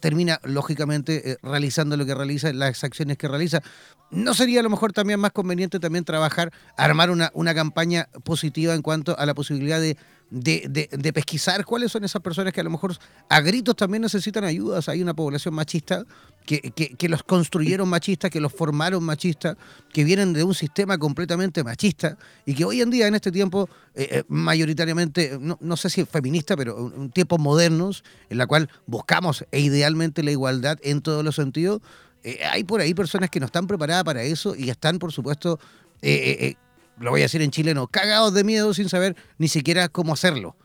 [0.00, 3.62] termina lógicamente realizando lo que realiza, las acciones que realiza.
[4.10, 8.74] ¿No sería a lo mejor también más conveniente también trabajar, armar una, una campaña positiva
[8.74, 9.96] en cuanto a la posibilidad de,
[10.30, 12.96] de, de, pesquisar cuáles son esas personas que a lo mejor
[13.28, 14.80] a gritos también necesitan ayuda?
[14.86, 16.04] hay una población machista
[16.44, 19.56] que, que, los construyeron machistas, que los formaron machistas,
[19.92, 22.16] que vienen de un sistema completamente machista
[22.46, 26.04] y que hoy en día, en este tiempo, eh, eh, mayoritariamente, no, no, sé si
[26.06, 31.22] feminista, pero un tiempos modernos, en la cual buscamos e idealmente la igualdad en todos
[31.22, 31.82] los sentidos,
[32.24, 35.58] eh, hay por ahí personas que no están preparadas para eso y están, por supuesto,
[36.00, 36.54] eh,
[37.00, 40.56] lo voy a decir en chileno, cagados de miedo sin saber ni siquiera cómo hacerlo.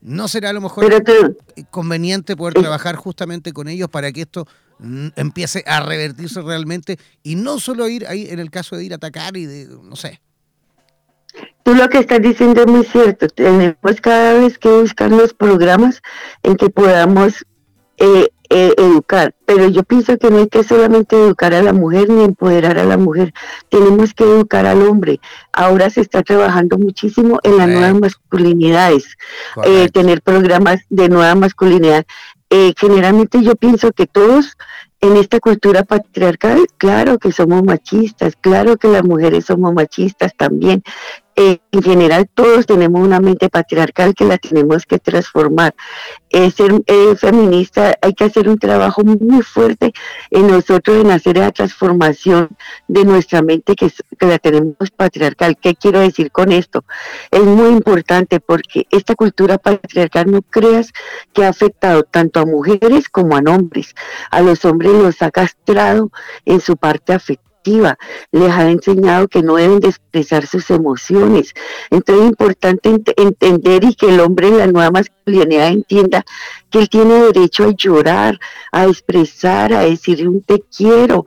[0.00, 1.04] ¿No será a lo mejor
[1.70, 4.46] conveniente poder trabajar justamente con ellos para que esto
[4.78, 8.92] mm, empiece a revertirse realmente y no solo ir ahí en el caso de ir
[8.92, 10.20] a atacar y de, no sé?
[11.64, 13.28] Tú lo que estás diciendo es muy cierto.
[13.28, 16.00] Tenemos cada vez que buscar los programas
[16.42, 17.44] en que podamos
[17.98, 22.08] eh, eh, educar, pero yo pienso que no hay que solamente educar a la mujer
[22.08, 23.34] ni empoderar a la mujer,
[23.68, 25.20] tenemos que educar al hombre.
[25.52, 29.16] Ahora se está trabajando muchísimo en las nuevas masculinidades,
[29.64, 32.06] eh, tener programas de nueva masculinidad.
[32.48, 34.56] Eh, generalmente yo pienso que todos
[35.00, 40.82] en esta cultura patriarcal, claro que somos machistas, claro que las mujeres somos machistas también,
[41.38, 45.72] en general todos tenemos una mente patriarcal que la tenemos que transformar.
[46.30, 46.72] Eh, ser
[47.16, 49.92] feminista hay que hacer un trabajo muy fuerte
[50.30, 52.48] en nosotros en hacer la transformación
[52.88, 55.56] de nuestra mente que, que la tenemos patriarcal.
[55.56, 56.84] ¿Qué quiero decir con esto?
[57.30, 60.92] Es muy importante porque esta cultura patriarcal no creas
[61.32, 63.94] que ha afectado tanto a mujeres como a hombres.
[64.32, 66.10] A los hombres los ha castrado
[66.44, 67.47] en su parte afectiva
[68.32, 71.54] les ha enseñado que no deben de expresar sus emociones.
[71.90, 76.24] Entonces es importante entender y que el hombre en la nueva masculinidad entienda
[76.70, 78.38] que él tiene derecho a llorar,
[78.72, 81.24] a expresar, a decir un te quiero,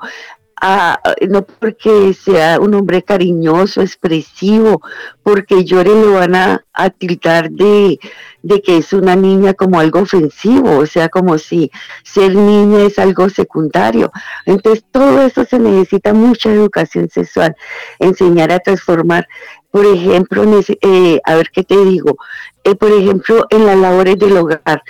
[1.29, 4.81] no porque sea un hombre cariñoso, expresivo,
[5.23, 7.99] porque llore lo van a, a de,
[8.43, 11.71] de, que es una niña como algo ofensivo, o sea, como si
[12.03, 14.11] ser niña es algo secundario.
[14.45, 17.55] Entonces, todo eso se necesita mucha educación sexual,
[17.99, 19.27] enseñar a transformar.
[19.71, 20.43] Por ejemplo,
[20.81, 22.17] eh, a ver qué te digo,
[22.63, 24.83] eh, por ejemplo, en las labores del hogar,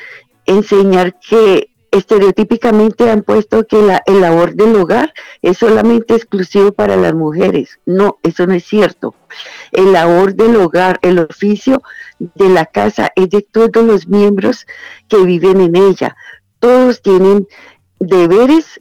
[0.46, 6.96] enseñar que estereotípicamente han puesto que la, el labor del hogar es solamente exclusivo para
[6.96, 7.80] las mujeres.
[7.86, 9.14] No, eso no es cierto.
[9.72, 11.84] El labor del hogar, el oficio
[12.20, 14.66] de la casa es de todos los miembros
[15.08, 16.16] que viven en ella.
[16.60, 17.48] Todos tienen
[18.00, 18.80] deberes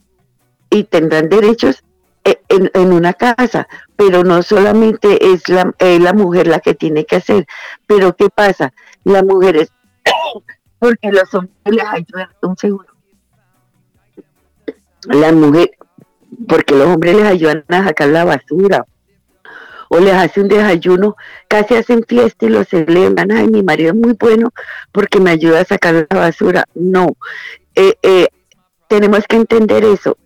[0.70, 1.82] y tendrán derechos
[2.24, 7.04] e, en, una casa, pero no solamente es la, es la mujer la que tiene
[7.04, 7.46] que hacer.
[7.86, 8.72] Pero ¿qué pasa?
[9.04, 9.72] La mujer es...
[10.78, 12.89] porque los hombres les ayudan un segundo
[15.08, 15.70] las mujeres,
[16.48, 18.86] porque los hombres les ayudan a sacar la basura
[19.88, 21.16] o les hace un desayuno,
[21.48, 24.52] casi hacen fiesta y lo celebran, ay, mi marido es muy bueno
[24.92, 26.64] porque me ayuda a sacar la basura.
[26.74, 27.16] No,
[27.74, 28.28] eh, eh,
[28.88, 30.16] tenemos que entender eso.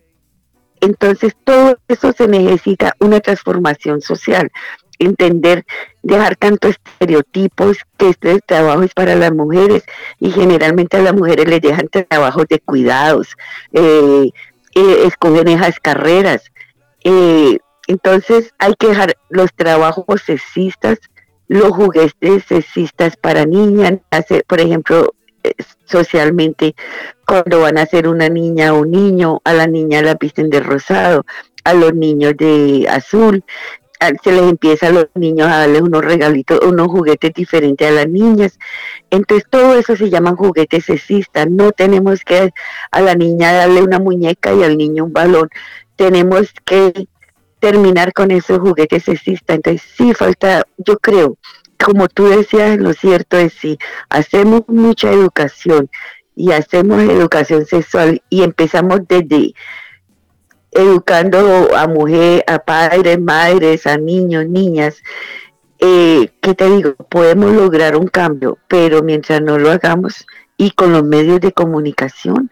[0.81, 4.51] entonces todo eso se necesita una transformación social
[4.99, 5.65] entender,
[6.03, 9.83] dejar tantos estereotipos que este trabajo es para las mujeres
[10.19, 13.35] y generalmente a las mujeres les dejan trabajos de cuidados,
[13.73, 14.29] eh,
[14.75, 16.51] eh, escogen esas carreras.
[17.03, 17.57] Eh,
[17.87, 20.99] entonces hay que dejar los trabajos sexistas,
[21.47, 23.99] los juguetes sexistas para niñas,
[24.47, 25.13] por ejemplo,
[25.85, 26.75] socialmente
[27.27, 30.59] cuando van a ser una niña o un niño, a la niña la visten de
[30.59, 31.25] rosado,
[31.63, 33.43] a los niños de azul,
[34.23, 38.07] se les empieza a los niños a darles unos regalitos, unos juguetes diferentes a las
[38.07, 38.57] niñas.
[39.09, 41.49] Entonces todo eso se llaman juguetes sexistas.
[41.49, 42.51] No tenemos que
[42.91, 45.49] a la niña darle una muñeca y al niño un balón.
[45.95, 47.07] Tenemos que
[47.59, 49.57] terminar con esos juguetes sexistas.
[49.57, 51.37] Entonces sí falta, yo creo,
[51.83, 53.77] como tú decías, lo cierto es si
[54.09, 55.89] hacemos mucha educación
[56.35, 59.53] y hacemos educación sexual y empezamos desde
[60.75, 65.01] educando a mujeres, a padres, madres, a niños, niñas,
[65.79, 66.95] eh, ¿qué te digo?
[67.09, 70.25] Podemos lograr un cambio, pero mientras no lo hagamos
[70.57, 72.51] y con los medios de comunicación,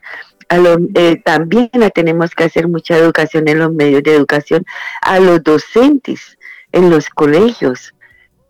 [0.49, 0.57] a
[0.95, 4.65] eh, también tenemos que hacer mucha educación en los medios de educación,
[5.01, 6.37] a los docentes
[6.71, 7.93] en los colegios.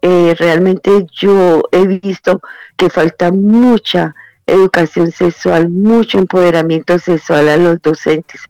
[0.02, 2.42] Eh, realmente yo he visto
[2.76, 4.16] que falta mucha
[4.46, 8.42] educación sexual, mucho empoderamiento sexual a los docentes.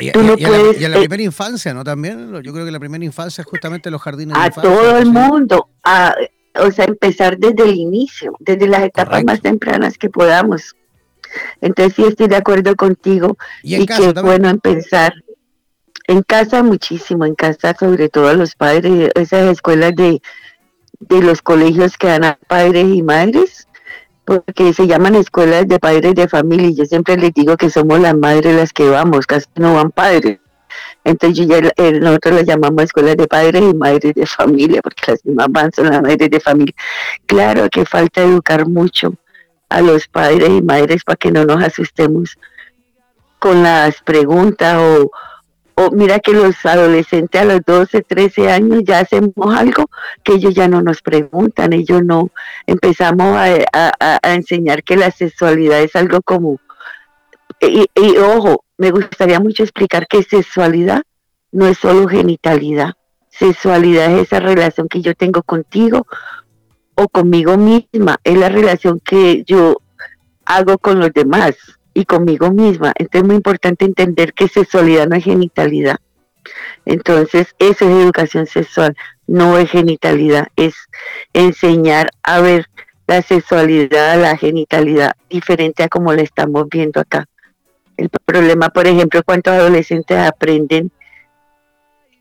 [0.00, 1.84] Y, Tú no puedes, la, la, primera infancia, ¿no?
[1.84, 4.36] También, yo creo que la primera infancia es justamente los jardines.
[4.38, 6.14] A todo el mundo, a,
[6.54, 10.74] o sea, empezar desde el inicio, desde las etapas más tempranas que podamos.
[11.60, 15.14] Entonces sí estoy de acuerdo contigo y, y que es bueno empezar.
[16.06, 20.20] En casa muchísimo, en casa sobre todo a los padres, esas escuelas de,
[21.00, 23.66] de los colegios que dan a padres y madres,
[24.24, 28.00] porque se llaman escuelas de padres de familia y yo siempre les digo que somos
[28.00, 30.38] las madres las que vamos, casi no van padres.
[31.04, 35.24] Entonces ya, eh, nosotros las llamamos escuelas de padres y madres de familia, porque las
[35.24, 36.74] mismas van son las madres de familia.
[37.26, 39.14] Claro que falta educar mucho
[39.68, 42.38] a los padres y madres para que no nos asustemos
[43.38, 45.10] con las preguntas o,
[45.76, 49.90] o mira que los adolescentes a los 12, 13 años ya hacemos algo
[50.22, 52.30] que ellos ya no nos preguntan, ellos no
[52.66, 53.90] empezamos a,
[54.22, 56.60] enseñar que la sexualidad es algo como,
[57.60, 61.02] y, y, ojo, me gustaría mucho explicar que sexualidad
[61.50, 62.92] no es solo genitalidad,
[63.28, 66.06] sexualidad es esa relación que yo tengo contigo
[66.94, 69.78] o conmigo misma, es la relación que yo
[70.46, 71.56] hago con los demás,
[71.94, 72.92] y conmigo misma.
[72.96, 75.96] Entonces es muy importante entender que sexualidad no es genitalidad.
[76.84, 78.94] Entonces, eso es educación sexual,
[79.26, 80.74] no es genitalidad, es
[81.32, 82.66] enseñar a ver
[83.06, 87.26] la sexualidad, la genitalidad diferente a como la estamos viendo acá.
[87.96, 90.90] El problema, por ejemplo, cuántos adolescentes aprenden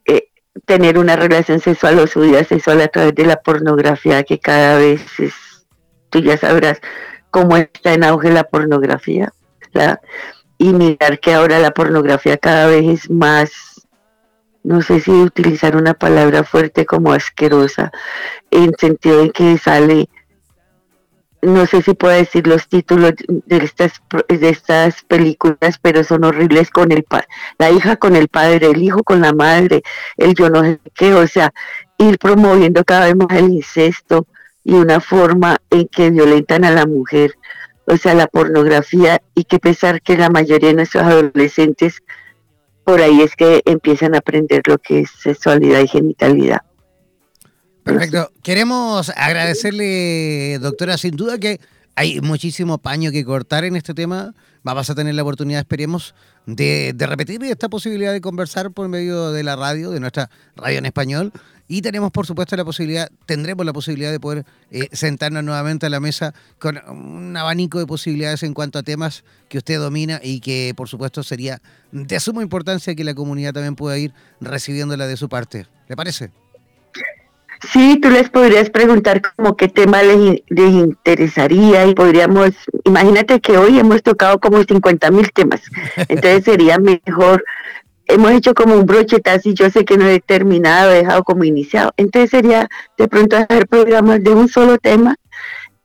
[0.06, 0.28] eh,
[0.66, 4.78] tener una relación sexual o su vida sexual a través de la pornografía, que cada
[4.78, 5.34] vez es,
[6.10, 6.80] tú ya sabrás
[7.32, 9.34] cómo está en auge la pornografía
[10.58, 13.52] y mirar que ahora la pornografía cada vez es más,
[14.64, 17.92] no sé si utilizar una palabra fuerte como asquerosa,
[18.52, 20.08] en sentido de que sale,
[21.42, 26.70] no sé si puedo decir los títulos de estas, de estas películas, pero son horribles
[26.70, 27.06] con el
[27.58, 29.84] la hija con el padre, el hijo con la madre,
[30.16, 31.54] el yo no sé qué, o sea,
[31.98, 34.28] ir promoviendo cada vez más el incesto
[34.64, 37.36] y una forma en que violentan a la mujer
[37.86, 42.02] o sea, la pornografía, y que pesar que la mayoría de nuestros adolescentes
[42.84, 46.62] por ahí es que empiezan a aprender lo que es sexualidad y genitalidad.
[47.84, 48.32] Perfecto.
[48.42, 51.60] Queremos agradecerle, doctora, sin duda que
[51.96, 54.34] hay muchísimo paño que cortar en este tema.
[54.64, 59.32] Vamos a tener la oportunidad, esperemos, de, de repetir esta posibilidad de conversar por medio
[59.32, 61.32] de la radio, de nuestra radio en español,
[61.68, 65.90] y tenemos, por supuesto, la posibilidad, tendremos la posibilidad de poder eh, sentarnos nuevamente a
[65.90, 70.40] la mesa con un abanico de posibilidades en cuanto a temas que usted domina y
[70.42, 71.62] que, por supuesto, sería
[71.92, 75.68] de suma importancia que la comunidad también pueda ir recibiéndola de su parte.
[75.88, 76.32] ¿Le parece?
[77.72, 82.50] Sí, tú les podrías preguntar como qué tema les, les, interesaría y podríamos,
[82.84, 85.62] imagínate que hoy hemos tocado como 50 mil temas,
[86.10, 87.44] entonces sería mejor
[88.08, 91.44] hemos hecho como un brochetazo y yo sé que no he terminado, he dejado como
[91.44, 91.92] iniciado.
[91.98, 95.16] Entonces sería de pronto hacer programas de un solo tema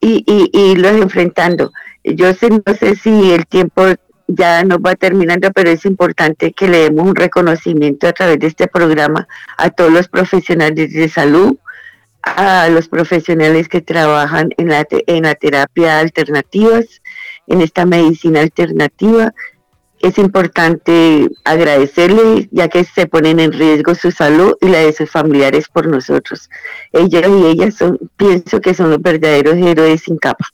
[0.01, 1.73] y, y, los enfrentando.
[2.05, 3.83] Yo sé, no sé si el tiempo
[4.27, 8.47] ya nos va terminando, pero es importante que le demos un reconocimiento a través de
[8.47, 9.27] este programa
[9.57, 11.57] a todos los profesionales de salud,
[12.23, 17.03] a los profesionales que trabajan en la, en la terapia alternativas,
[17.47, 19.33] en esta medicina alternativa,
[20.01, 25.11] es importante agradecerles ya que se ponen en riesgo su salud y la de sus
[25.11, 26.49] familiares por nosotros.
[26.93, 30.47] Ellos y ellas son, pienso que son los verdaderos héroes sin capa.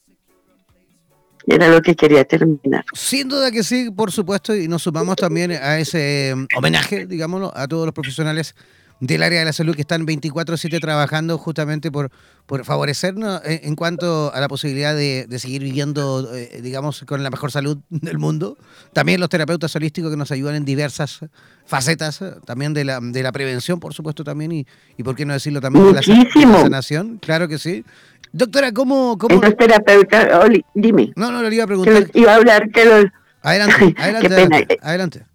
[1.47, 2.85] Era lo que quería terminar.
[2.95, 7.53] Sin duda que sí, por supuesto, y nos sumamos también a ese um, homenaje, digámoslo,
[7.55, 8.55] a todos los profesionales
[9.01, 12.11] del área de la salud que están 24/7 trabajando justamente por,
[12.47, 17.51] por favorecernos en, cuanto a la posibilidad de, seguir viviendo, eh, digamos, con la mejor
[17.51, 18.57] salud del mundo.
[18.93, 21.21] También los terapeutas holísticos que nos ayudan en diversas
[21.67, 24.67] facetas, también de la, de la prevención, por supuesto, también, y,
[24.97, 27.85] y por qué no decirlo también de la, de la sanación, claro que sí.
[28.33, 29.17] Doctora, ¿cómo...?
[29.17, 29.41] cómo...
[29.41, 30.29] Los terapeutas,
[30.75, 31.13] dime.
[31.15, 32.11] No, no, le iba a preguntar.
[32.15, 33.05] iba a hablar que los...
[33.43, 35.27] Adelante, adelante, adelante,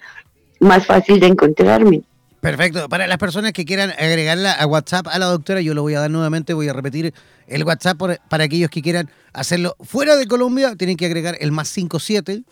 [0.62, 2.02] más fácil de encontrarme.
[2.40, 2.88] Perfecto.
[2.88, 6.00] Para las personas que quieran agregarla a WhatsApp a la doctora, yo lo voy a
[6.00, 7.14] dar nuevamente, voy a repetir
[7.48, 7.98] el WhatsApp
[8.30, 12.44] para aquellos que quieran hacerlo fuera de Colombia, tienen que agregar el más 57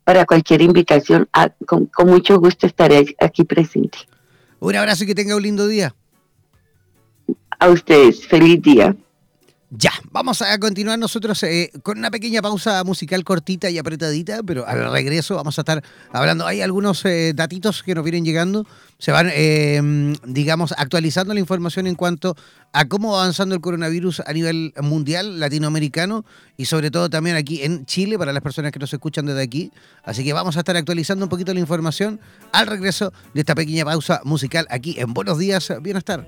[0.03, 1.29] para cualquier invitación.
[1.65, 3.99] con, con mucho gusto estaré aquí presente.
[4.59, 5.93] Un abrazo y que tenga un lindo día.
[7.59, 8.95] A ustedes, feliz día.
[9.71, 14.67] Ya, vamos a continuar nosotros eh, con una pequeña pausa musical cortita y apretadita, pero
[14.67, 16.47] al regreso vamos a estar hablando.
[16.47, 18.65] Hay algunos eh, datitos que nos vienen llegando,
[18.97, 22.35] se van, eh, digamos, actualizando la información en cuanto
[22.73, 26.25] a cómo va avanzando el coronavirus a nivel mundial, latinoamericano
[26.57, 29.71] y sobre todo también aquí en Chile para las personas que nos escuchan desde aquí.
[30.03, 32.19] Así que vamos a estar actualizando un poquito la información
[32.51, 36.27] al regreso de esta pequeña pausa musical aquí en Buenos Días, Bienestar.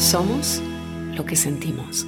[0.00, 0.62] somos
[1.14, 2.06] lo que sentimos.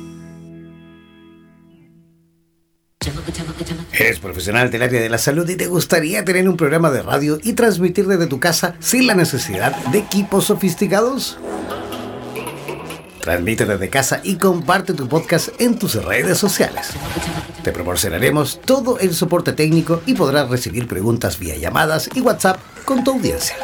[3.93, 7.39] Eres profesional del área de la salud y te gustaría tener un programa de radio
[7.43, 11.39] y transmitir desde tu casa sin la necesidad de equipos sofisticados?
[13.20, 16.90] Transmite desde casa y comparte tu podcast en tus redes sociales.
[17.62, 23.05] Te proporcionaremos todo el soporte técnico y podrás recibir preguntas vía llamadas y WhatsApp con
[23.05, 23.56] tu audiencia.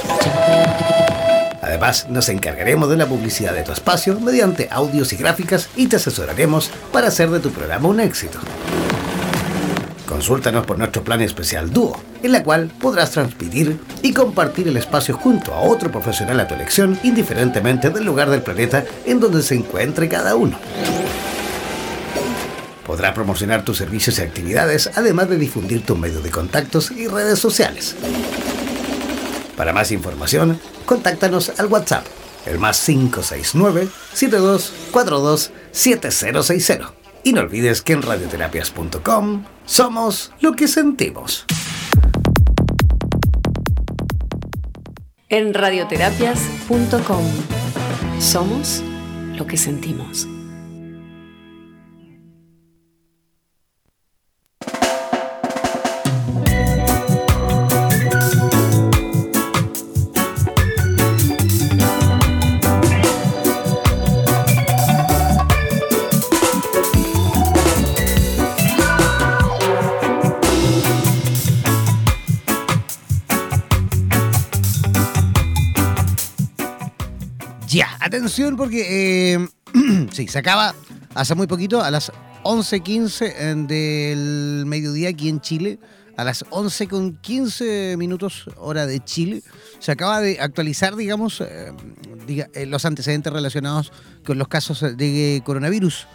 [1.60, 5.96] Además, nos encargaremos de la publicidad de tu espacio mediante audios y gráficas y te
[5.96, 8.38] asesoraremos para hacer de tu programa un éxito.
[10.08, 15.16] Consúltanos por nuestro plan especial Dúo, en la cual podrás transmitir y compartir el espacio
[15.16, 19.54] junto a otro profesional a tu elección, indiferentemente del lugar del planeta en donde se
[19.54, 20.58] encuentre cada uno.
[22.86, 27.38] Podrás promocionar tus servicios y actividades, además de difundir tu medio de contactos y redes
[27.38, 27.94] sociales.
[29.58, 32.06] Para más información, contáctanos al WhatsApp,
[32.46, 36.92] el más 569 7242 7060
[37.24, 41.44] y no olvides que en radioterapias.com somos lo que sentimos.
[45.28, 47.24] En radioterapias.com
[48.20, 48.84] somos
[49.34, 50.28] lo que sentimos.
[78.08, 79.48] Atención porque eh,
[80.12, 80.74] sí, se acaba
[81.14, 82.12] hace muy poquito, a las
[82.42, 85.78] 11.15 eh, del mediodía aquí en Chile,
[86.16, 89.42] a las 11 con 15 minutos hora de Chile,
[89.78, 91.72] se acaba de actualizar, digamos, eh,
[92.66, 93.92] los antecedentes relacionados
[94.26, 96.06] con los casos de coronavirus.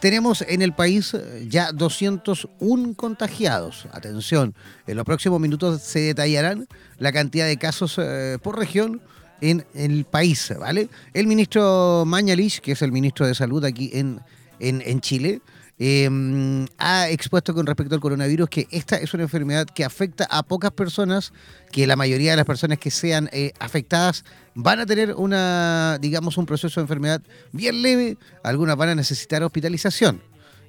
[0.00, 1.14] Tenemos en el país
[1.46, 3.86] ya 201 contagiados.
[3.92, 4.54] Atención,
[4.86, 6.66] en los próximos minutos se detallarán
[6.96, 8.00] la cantidad de casos
[8.42, 9.02] por región
[9.40, 10.88] en el país, ¿vale?
[11.14, 14.20] El ministro Mañalich, que es el ministro de Salud aquí en,
[14.58, 15.40] en, Chile,
[15.78, 20.42] em, ha expuesto con respecto al coronavirus que esta es una enfermedad que afecta a
[20.42, 21.32] pocas personas,
[21.72, 26.36] que la mayoría de las personas que sean eh, afectadas van a tener una, digamos,
[26.36, 27.22] un proceso de enfermedad
[27.52, 30.22] bien leve, algunas van a necesitar hospitalización.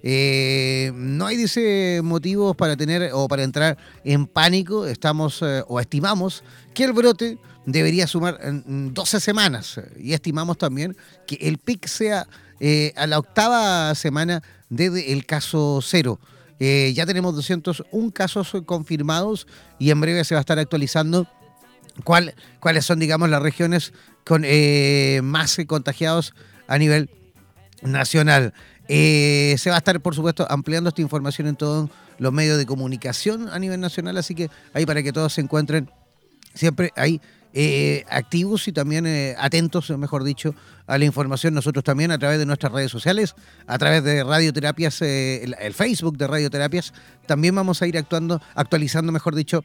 [0.03, 4.85] Eh, no hay, dice, motivos para tener o para entrar en pánico.
[4.87, 6.43] Estamos eh, o estimamos
[6.73, 10.95] que el brote debería sumar 12 semanas y estimamos también
[11.27, 12.27] que el pic sea
[12.59, 16.19] eh, a la octava semana desde el caso cero.
[16.59, 19.47] ya tenemos 201 casos confirmados
[19.79, 21.27] y en breve se va a estar actualizando
[22.03, 23.93] cuál, cuáles son, digamos, las regiones
[24.25, 24.45] con
[25.23, 26.33] más contagiados
[26.67, 27.09] a nivel
[27.81, 28.53] nacional.
[28.87, 32.65] Eh, se va a estar, por supuesto, ampliando esta información en todos los medios de
[32.65, 35.89] comunicación a nivel nacional, así que ahí para que todos se encuentren
[36.53, 37.21] siempre ahí
[37.53, 40.55] eh, activos y también eh, atentos, mejor dicho,
[40.87, 41.53] a la información.
[41.53, 43.35] Nosotros también a través de nuestras redes sociales,
[43.67, 46.93] a través de Radioterapias, el, el, Facebook de Radioterapias,
[47.25, 49.63] también vamos a ir actuando, actualizando, mejor dicho,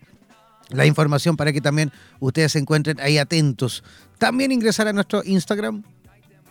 [0.71, 3.85] la información para que también ustedes se encuentren ahí atentos.
[4.19, 5.85] También ingresar a nuestro Instagram,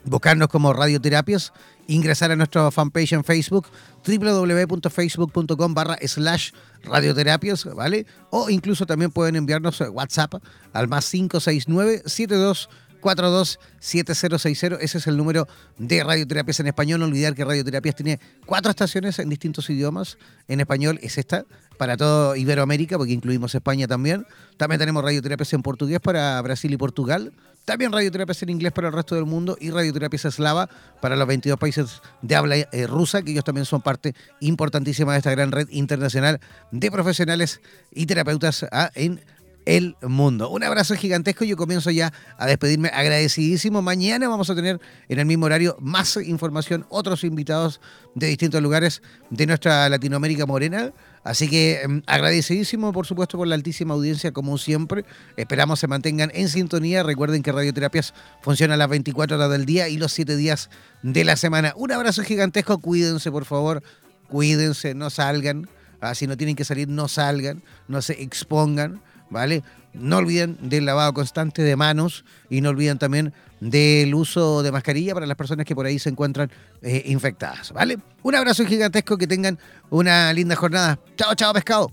[0.06, 1.54] buscarnos como Radioterapias,
[1.88, 3.68] ingresar a nuestra fanpage en Facebook,
[4.06, 6.52] www.facebook.com barra slash
[6.84, 8.06] radioterapias, ¿vale?
[8.30, 10.36] O incluso también pueden enviarnos WhatsApp
[10.74, 12.70] al más 569 72
[13.06, 14.78] 427060.
[14.84, 17.00] Ese es el número de Radioterapias en español.
[17.00, 20.18] No olvidar que Radioterapias tiene cuatro estaciones en distintos idiomas.
[20.48, 21.46] En español es esta,
[21.78, 24.26] para todo Iberoamérica, porque incluimos España también.
[24.58, 27.32] También tenemos Radioterapias en portugués para Brasil y Portugal.
[27.66, 30.70] También radioterapias en inglés para el resto del mundo y radioterapias eslava
[31.02, 35.18] para los 22 países de habla eh, rusa, que ellos también son parte importantísima de
[35.18, 36.40] esta gran red internacional
[36.72, 37.62] de profesionales
[37.92, 39.20] y terapeutas ah, en
[39.66, 40.50] el mundo.
[40.50, 41.44] Un abrazo gigantesco.
[41.44, 43.82] Yo comienzo ya a despedirme agradecidísimo.
[43.82, 44.80] Mañana vamos a tener
[45.10, 47.82] en el mismo horario más información, otros invitados
[48.14, 50.94] de distintos lugares de nuestra Latinoamérica morena.
[51.26, 55.04] Así que em, agradecidísimo, por supuesto, por la altísima audiencia, como siempre.
[55.36, 57.04] Esperamos se mantengan en sintonía.
[57.04, 60.70] Recuerden que Radioterapias funciona las 24 horas del día y los 7 días
[61.02, 61.74] de la semana.
[61.76, 62.78] Un abrazo gigantesco.
[62.78, 63.84] Cuídense, por favor.
[64.30, 65.68] Cuídense, no salgan
[66.06, 69.64] Ah, si no tienen que salir, no salgan, no se expongan, ¿vale?
[70.00, 75.14] No olviden del lavado constante de manos y no olviden también del uso de mascarilla
[75.14, 76.52] para las personas que por ahí se encuentran
[76.82, 77.98] eh, infectadas, ¿vale?
[78.22, 79.58] Un abrazo gigantesco, que tengan
[79.90, 81.00] una linda jornada.
[81.16, 81.92] Chao, chao, pescado.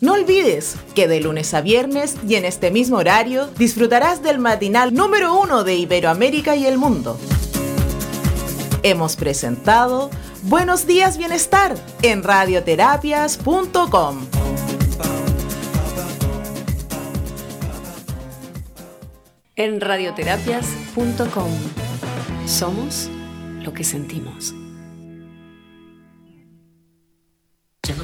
[0.00, 4.92] No olvides que de lunes a viernes y en este mismo horario disfrutarás del matinal
[4.92, 7.18] número uno de Iberoamérica y el mundo.
[8.82, 10.10] Hemos presentado
[10.42, 14.26] Buenos días Bienestar en radioterapias.com.
[19.56, 21.50] En radioterapias.com
[22.46, 23.08] somos
[23.62, 24.54] lo que sentimos.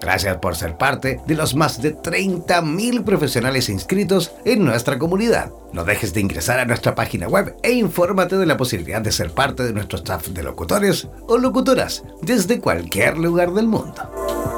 [0.00, 5.50] Gracias por ser parte de los más de 30.000 profesionales inscritos en nuestra comunidad.
[5.72, 9.30] No dejes de ingresar a nuestra página web e infórmate de la posibilidad de ser
[9.30, 14.57] parte de nuestro staff de locutores o locutoras desde cualquier lugar del mundo.